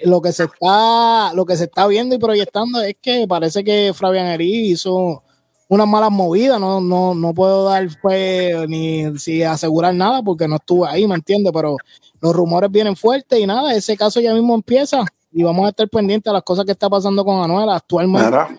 [0.04, 3.94] lo que se está, lo que se está viendo y proyectando es que parece que
[3.96, 5.24] Fabián Eri hizo
[5.70, 10.58] unas malas movidas, no, no, no puedo dar pues ni si asegurar nada porque no
[10.58, 11.54] estuve ahí, ¿me entiendes?
[11.54, 11.78] Pero
[12.20, 15.88] los rumores vienen fuertes y nada, ese caso ya mismo empieza y vamos a estar
[15.90, 18.26] pendientes a las cosas que está pasando con Anuel actualmente.
[18.28, 18.50] Mira,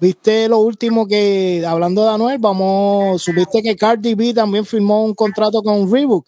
[0.00, 5.14] Viste lo último que, hablando de Anuel, vamos, supiste que Cardi B también firmó un
[5.14, 6.26] contrato con Reebok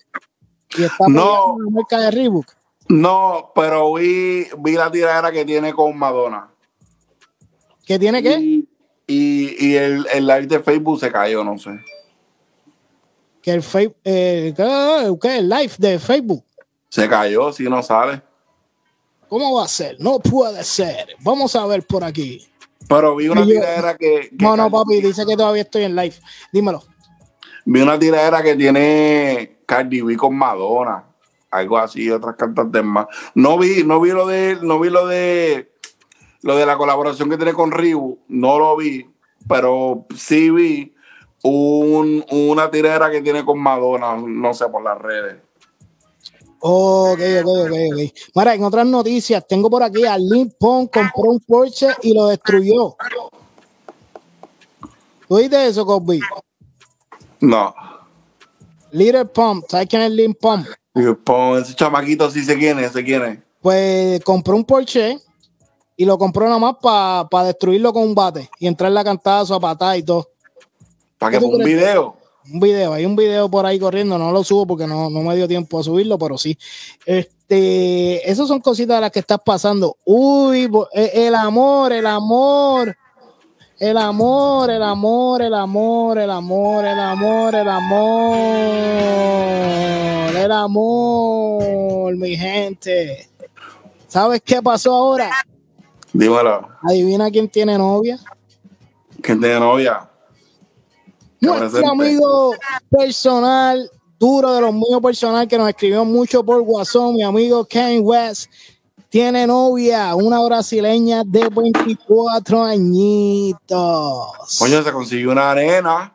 [0.79, 1.21] y está No.
[1.35, 2.47] apoyando la marca de Reebok.
[2.89, 6.49] no, pero vi, vi la tiradera que tiene con Madonna.
[7.85, 8.39] ¿Qué tiene que?
[8.39, 8.69] Y,
[9.07, 11.71] y, y el, el live de Facebook se cayó, no sé.
[13.43, 15.17] Que el, Face- eh, ¿qué?
[15.21, 15.39] ¿qué?
[15.39, 16.45] el live de Facebook.
[16.89, 18.23] Se cayó, si no sale.
[19.29, 19.97] ¿Cómo va a ser?
[20.01, 21.09] No puede ser.
[21.21, 22.47] Vamos a ver por aquí.
[22.89, 24.31] Pero vi una yo- tiradera que.
[24.31, 26.15] que No, no, papi, dice que todavía estoy en live.
[26.53, 26.83] Dímelo.
[27.65, 31.05] Vi una tiradera que tiene Cardi B con Madonna.
[31.51, 33.07] Algo así, otras cantantes más.
[33.35, 35.73] No vi, no vi lo de, no vi lo de
[36.43, 39.05] lo de la colaboración que tiene con Ribu, no lo vi,
[39.49, 40.95] pero sí vi
[41.43, 45.39] un, una tiradera que tiene con Madonna, no sé, por las redes.
[46.69, 48.13] Ok, ok, ok, ok.
[48.35, 50.17] Mira, en otras noticias, tengo por aquí a
[50.59, 52.97] Pump compró un Porsche y lo destruyó.
[55.29, 56.21] ¿Tú viste eso, Cosby?
[57.39, 57.73] No.
[58.91, 60.67] Little Pump, ¿sabes quién es Lil Pump?
[60.93, 63.45] Y pon ese chamaquito sí se quiere, se quiere.
[63.61, 65.21] Pues compró un Porsche
[65.97, 69.61] y lo compró nada más para destruirlo con un bate y entrarle a cantazo, a
[69.61, 70.31] patada y todo.
[71.17, 72.16] Para que ¿Qué ponga un video
[72.53, 75.37] un video, hay un video por ahí corriendo, no lo subo porque no, no me
[75.37, 76.57] dio tiempo a subirlo, pero sí.
[77.05, 79.97] Este, esas son cositas a las que estás pasando.
[80.05, 82.97] Uy, e, el amor, el amor.
[83.79, 88.07] El amor, el amor, el amor, el amor, el amor, el amor,
[90.35, 93.29] el amor, mi gente.
[94.09, 95.31] ¿Sabes qué pasó ahora?
[96.11, 96.71] Dímelo.
[96.83, 98.19] Adivina quién tiene novia.
[99.21, 100.09] ¿Quién tiene novia?
[101.41, 102.55] Nuestro amigo
[102.91, 108.01] personal, duro de los míos personal, que nos escribió mucho por WhatsApp, mi amigo Ken
[108.03, 108.51] West,
[109.09, 114.59] tiene novia, una brasileña de 24 añitos.
[114.59, 116.13] Coño, se consiguió una arena.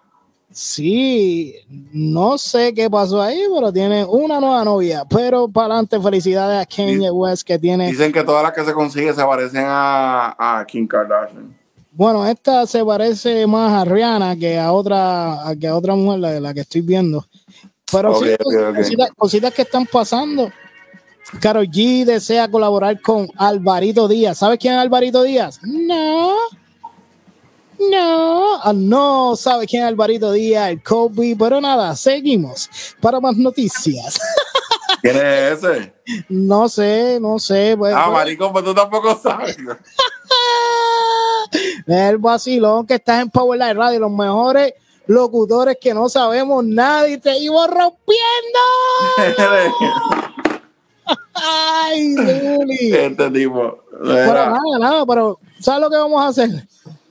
[0.54, 1.56] Sí,
[1.94, 5.06] no sé qué pasó ahí, pero tiene una nueva novia.
[5.10, 7.88] Pero para adelante, felicidades a Kanye West que tiene.
[7.88, 11.61] Dicen que todas las que se consigue se parecen a, a Kim Kardashian.
[12.02, 16.20] Bueno, esta se parece más a Rihanna que a otra, a que a otra mujer,
[16.20, 17.28] la, la que estoy viendo.
[17.92, 18.32] Pero sí.
[18.76, 20.50] Cositas, cositas que están pasando.
[21.40, 24.40] Karol G desea colaborar con Alvarito Díaz.
[24.40, 25.60] ¿Sabes quién es Alvarito Díaz?
[25.62, 26.34] No.
[27.78, 28.56] No.
[28.64, 31.36] Ah, no sabe quién es Alvarito Díaz, el Kobe.
[31.38, 32.68] Pero nada, seguimos
[33.00, 34.20] para más noticias.
[35.04, 35.94] ¿Quién es ese?
[36.30, 37.76] no sé, no sé.
[37.78, 39.56] Pues, Ah, pues, maricón, pues tú tampoco sabes.
[41.88, 44.74] El vacilón que estás en Power Live Radio, los mejores
[45.08, 48.60] locutores que no sabemos nada y te iba rompiendo.
[51.34, 52.94] Ay, Luli.
[52.96, 53.84] este tipo.
[53.92, 56.50] Pero Mira, nada, nada, pero ¿sabes lo que vamos a hacer?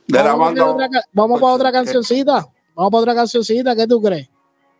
[0.07, 2.47] Vamos, a otra vamos para otra cancioncita.
[2.75, 4.29] Vamos para otra cancioncita, ¿qué tú crees?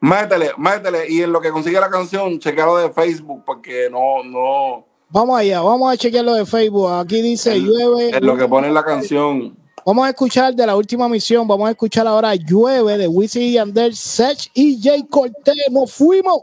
[0.01, 1.09] Métele, métele.
[1.09, 5.59] Y en lo que consigue la canción, chequealo de Facebook, porque no, no, Vamos allá,
[5.59, 6.89] vamos a chequear lo de Facebook.
[6.89, 8.09] Aquí dice llueve.
[8.09, 9.57] Es lo que pone la canción.
[9.85, 11.45] Vamos a escuchar de la última misión.
[11.47, 15.55] Vamos a escuchar ahora Llueve de Wisin y Yandel, Sech y Jay Cortez.
[15.71, 16.41] Nos fuimos.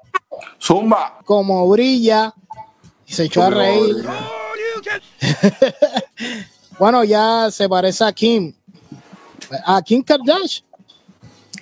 [0.60, 1.18] Zumba.
[1.24, 2.34] Como brilla.
[3.06, 4.04] Y se echó a reír.
[6.78, 8.52] bueno, ya se parece a Kim.
[9.64, 10.66] A Kim Kardashian.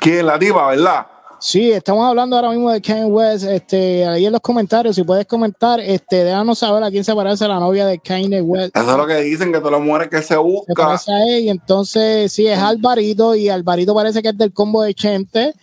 [0.00, 0.26] ¿Quién?
[0.26, 1.06] La diva, ¿verdad?
[1.38, 3.44] Sí, estamos hablando ahora mismo de Kanye West.
[3.44, 7.46] Este, ahí en los comentarios, si puedes comentar, este, déjanos saber a quién se parece
[7.46, 8.76] la novia de Kanye West.
[8.76, 10.72] Eso es lo que dicen, que todas las mujeres que se busca.
[10.74, 14.52] Se parece a él, y entonces, sí, es Alvarito, y Alvarito parece que es del
[14.52, 15.54] combo de Chente.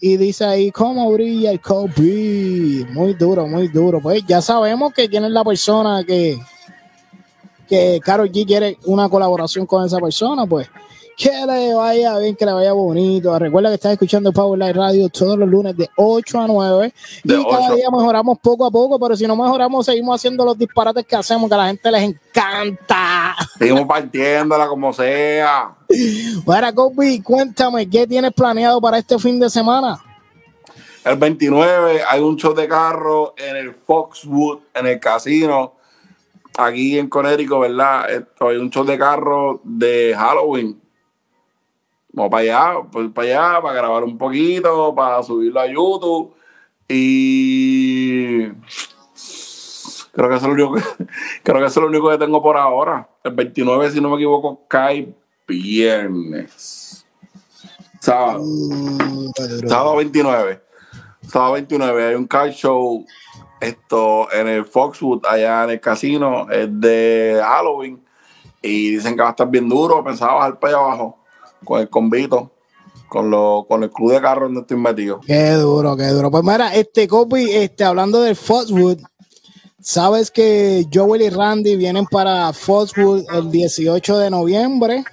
[0.00, 2.86] Y dice ahí, ¿cómo brilla el Kobe?
[2.90, 4.00] Muy duro, muy duro.
[4.00, 6.38] Pues ya sabemos que quién es la persona que,
[7.68, 10.68] que Karol G quiere una colaboración con esa persona, pues
[11.18, 13.36] que le vaya bien, que le vaya bonito.
[13.36, 16.94] Recuerda que estás escuchando Power Live Radio todos los lunes de 8 a 9.
[17.24, 21.04] y cada día mejoramos poco a poco, pero si no mejoramos, seguimos haciendo los disparates
[21.04, 23.34] que hacemos, que a la gente les encanta.
[23.58, 25.74] Seguimos partiéndola como sea.
[26.44, 29.98] Bueno, Kobe, cuéntame, ¿qué tienes planeado para este fin de semana?
[31.04, 35.74] El 29 hay un show de carro en el Foxwood, en el casino,
[36.56, 38.04] aquí en Connecticut, ¿verdad?
[38.38, 40.80] hay un show de carro de Halloween
[42.18, 46.34] Vamos para allá, pues para allá, para grabar un poquito, para subirlo a YouTube.
[46.88, 48.48] Y
[50.10, 50.82] creo que eso es lo único que,
[51.44, 53.08] creo que es lo único que tengo por ahora.
[53.22, 55.14] El 29, si no me equivoco, cae
[55.46, 57.06] viernes.
[58.00, 58.40] Sábado.
[58.42, 59.30] Mm,
[59.68, 60.60] sábado 29.
[61.22, 63.06] Sábado 29 hay un car show
[63.60, 68.04] esto en el Foxwood, allá en el casino, es de Halloween.
[68.60, 70.02] Y dicen que va a estar bien duro.
[70.02, 71.17] Pensaba bajar para allá abajo
[71.64, 72.52] con el convito,
[73.08, 75.20] con, lo, con el club de carro donde estoy metido.
[75.26, 76.30] Qué duro, qué duro.
[76.30, 78.98] Pues mira, este copy, este, hablando del Foxwood,
[79.80, 85.04] sabes que Joel y Randy vienen para Foxwood el 18 de noviembre.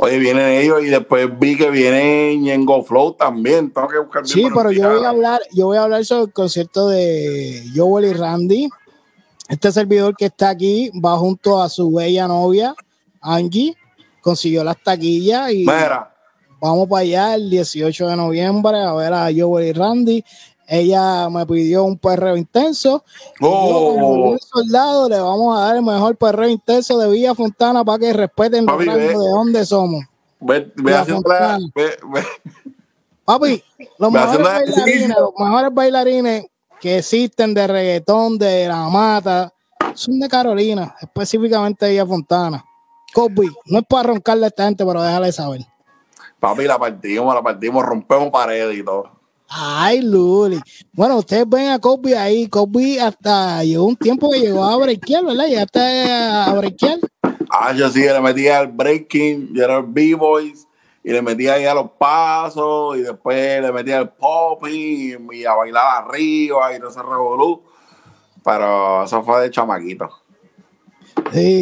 [0.00, 3.72] Oye, vienen ellos y después vi que viene Ñengo Flow también.
[3.72, 6.32] Tengo que buscar Sí, pero yo voy a hablar, yo voy a hablar sobre el
[6.32, 8.68] concierto de Joel y Randy.
[9.48, 12.74] Este servidor que está aquí va junto a su bella novia,
[13.20, 13.76] Angie
[14.20, 15.64] consiguió las taquillas y
[16.60, 20.24] vamos para allá el 18 de noviembre a ver a Joel y Randy.
[20.70, 23.02] Ella me pidió un perreo intenso.
[23.40, 24.36] Oh.
[24.38, 28.66] soldado, le vamos a dar el mejor perreo intenso de Villa Fontana para que respeten
[28.66, 30.04] Papi, de dónde somos.
[30.40, 30.70] Ve,
[33.24, 33.62] Papi,
[33.98, 36.46] los mejores, bailarines, los mejores bailarines
[36.80, 39.52] que existen de reggaetón, de la mata,
[39.94, 42.64] son de Carolina, específicamente de Villa Fontana.
[43.12, 45.60] Kobe, no es para roncarle a esta gente, pero déjale saber.
[46.38, 49.10] Papi, la partimos, la partimos, rompemos paredes y todo.
[49.48, 50.60] Ay, Luli.
[50.92, 52.48] Bueno, ustedes ven a Kobe ahí.
[52.48, 55.46] Kobe hasta llegó un tiempo que llegó a breakear, ¿verdad?
[55.46, 56.98] Ya está a breakear.
[57.50, 60.68] Ah, yo sí, le metía al breaking, yo era el B-Boys,
[61.02, 65.54] y le metía ahí a los pasos, y después le metía el popping, y a
[65.54, 67.62] bailar arriba, y no se revolú.
[68.44, 70.10] Pero eso fue de chamaquito.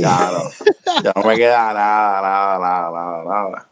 [0.00, 3.68] Ya, no, me queda nada, nada, nada, nada,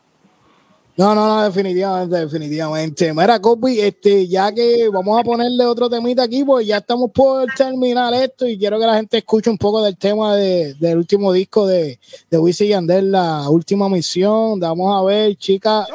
[0.97, 3.12] No, no, no, definitivamente, definitivamente.
[3.12, 7.47] Mira, Copy, este, ya que vamos a ponerle otro temita aquí, pues ya estamos por
[7.55, 11.66] terminar esto y quiero que la gente escuche un poco del tema del último disco
[11.66, 11.99] de,
[12.30, 14.61] de Wisin Yandel, la última misión.
[14.61, 15.87] Vamos a ver, chica,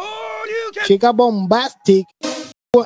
[0.86, 2.08] chica Bombastic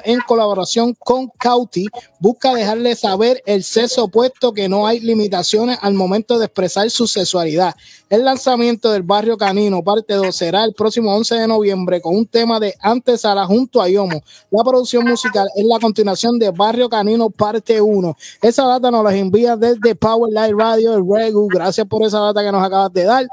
[0.05, 5.93] en colaboración con Cauti, busca dejarle saber el sexo opuesto que no hay limitaciones al
[5.93, 7.75] momento de expresar su sexualidad.
[8.09, 12.25] El lanzamiento del Barrio Canino, parte 2, será el próximo 11 de noviembre con un
[12.25, 14.21] tema de Antesala junto a Yomo.
[14.51, 18.15] La producción musical es la continuación de Barrio Canino, parte 1.
[18.41, 21.49] Esa data nos la envía desde Power Light Radio, el Regu.
[21.49, 23.27] Gracias por esa data que nos acabas de dar.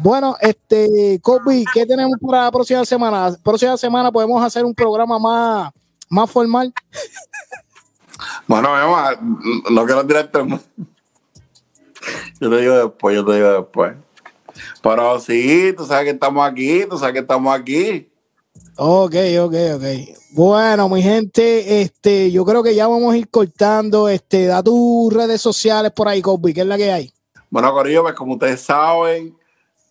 [0.00, 3.34] Bueno, este, Kobe, ¿qué tenemos para la próxima semana?
[3.42, 5.72] Próxima semana podemos hacer un programa más
[6.14, 6.72] más formal.
[8.46, 8.70] Bueno,
[9.70, 10.38] no quiero tirarte.
[12.40, 13.96] Yo te digo después, yo te digo después.
[14.82, 18.08] Pero sí, tú sabes que estamos aquí, tú sabes que estamos aquí.
[18.76, 19.84] Ok, ok, ok.
[20.30, 24.08] Bueno, mi gente, este, yo creo que ya vamos a ir cortando.
[24.08, 27.12] Este, da tus redes sociales por ahí, Kobe, ¿qué es la que hay?
[27.50, 29.36] Bueno, Corillo, pues como ustedes saben,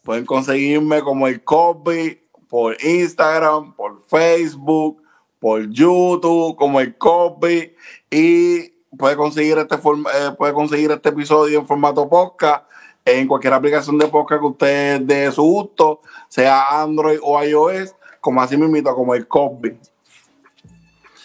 [0.04, 5.03] pueden conseguirme como el Kobe por Instagram, por Facebook,
[5.44, 7.76] por YouTube, como el copy,
[8.10, 12.64] y puede conseguir este eh, puede conseguir este episodio en formato podcast
[13.04, 18.42] en cualquier aplicación de podcast que usted de su gusto, sea Android o iOS, como
[18.42, 19.78] así mismo, como el copy.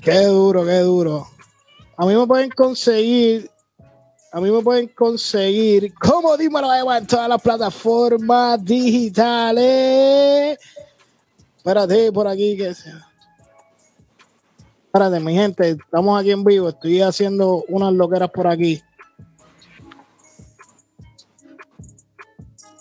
[0.03, 1.29] Qué duro, qué duro.
[1.97, 3.49] A mí me pueden conseguir
[4.33, 10.59] A mí me pueden conseguir como dímelo Emma en todas las plataformas digitales.
[11.57, 13.08] Espérate por aquí que sea.
[14.89, 16.71] Espérate, mi gente, estamos aquí en vivo.
[16.71, 18.81] Estoy haciendo unas loqueras por aquí.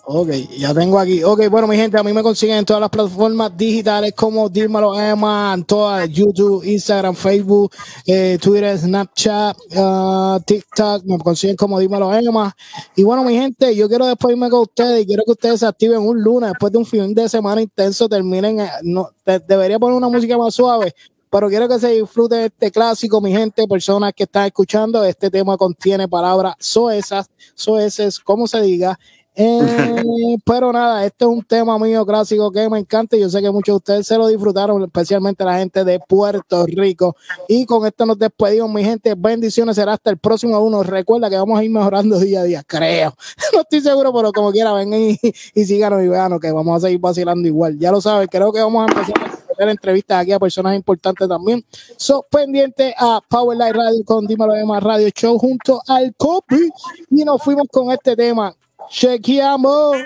[0.06, 1.22] Ok, ya tengo aquí.
[1.22, 4.98] Ok, bueno, mi gente, a mí me consiguen en todas las plataformas digitales como Dímelo
[4.98, 7.72] Emma, en todas, YouTube, Instagram, Facebook,
[8.06, 12.56] eh, Twitter, Snapchat, uh, TikTok, me consiguen como Dímelo Emma.
[12.96, 16.00] Y bueno, mi gente, yo quiero despedirme con ustedes y quiero que ustedes se activen
[16.00, 19.10] un lunes después de un fin de semana intenso, terminen, eh, no,
[19.46, 20.94] debería poner una música más suave,
[21.30, 25.56] pero quiero que se disfrute este clásico, mi gente, personas que están escuchando, este tema
[25.56, 28.98] contiene palabras soesas, soeces, como se diga,
[29.40, 29.60] eh,
[30.44, 33.52] pero nada, este es un tema mío clásico que me encanta y yo sé que
[33.52, 37.14] muchos de ustedes se lo disfrutaron, especialmente la gente de Puerto Rico.
[37.46, 39.14] Y con esto nos despedimos, mi gente.
[39.16, 40.82] Bendiciones, será hasta el próximo uno.
[40.82, 43.14] Recuerda que vamos a ir mejorando día a día, creo.
[43.54, 45.18] No estoy seguro, pero como quiera, vengan y,
[45.54, 47.78] y síganos y vean que vamos a seguir vacilando igual.
[47.78, 49.27] Ya lo saben, creo que vamos a empezar
[49.58, 51.64] hacer entrevistas aquí a personas importantes también.
[51.96, 56.70] So, pendiente a Power Light Radio con Dímelo Más Radio Show junto al Copy.
[57.10, 58.54] Y nos fuimos con este tema
[58.90, 59.96] Chequeamos.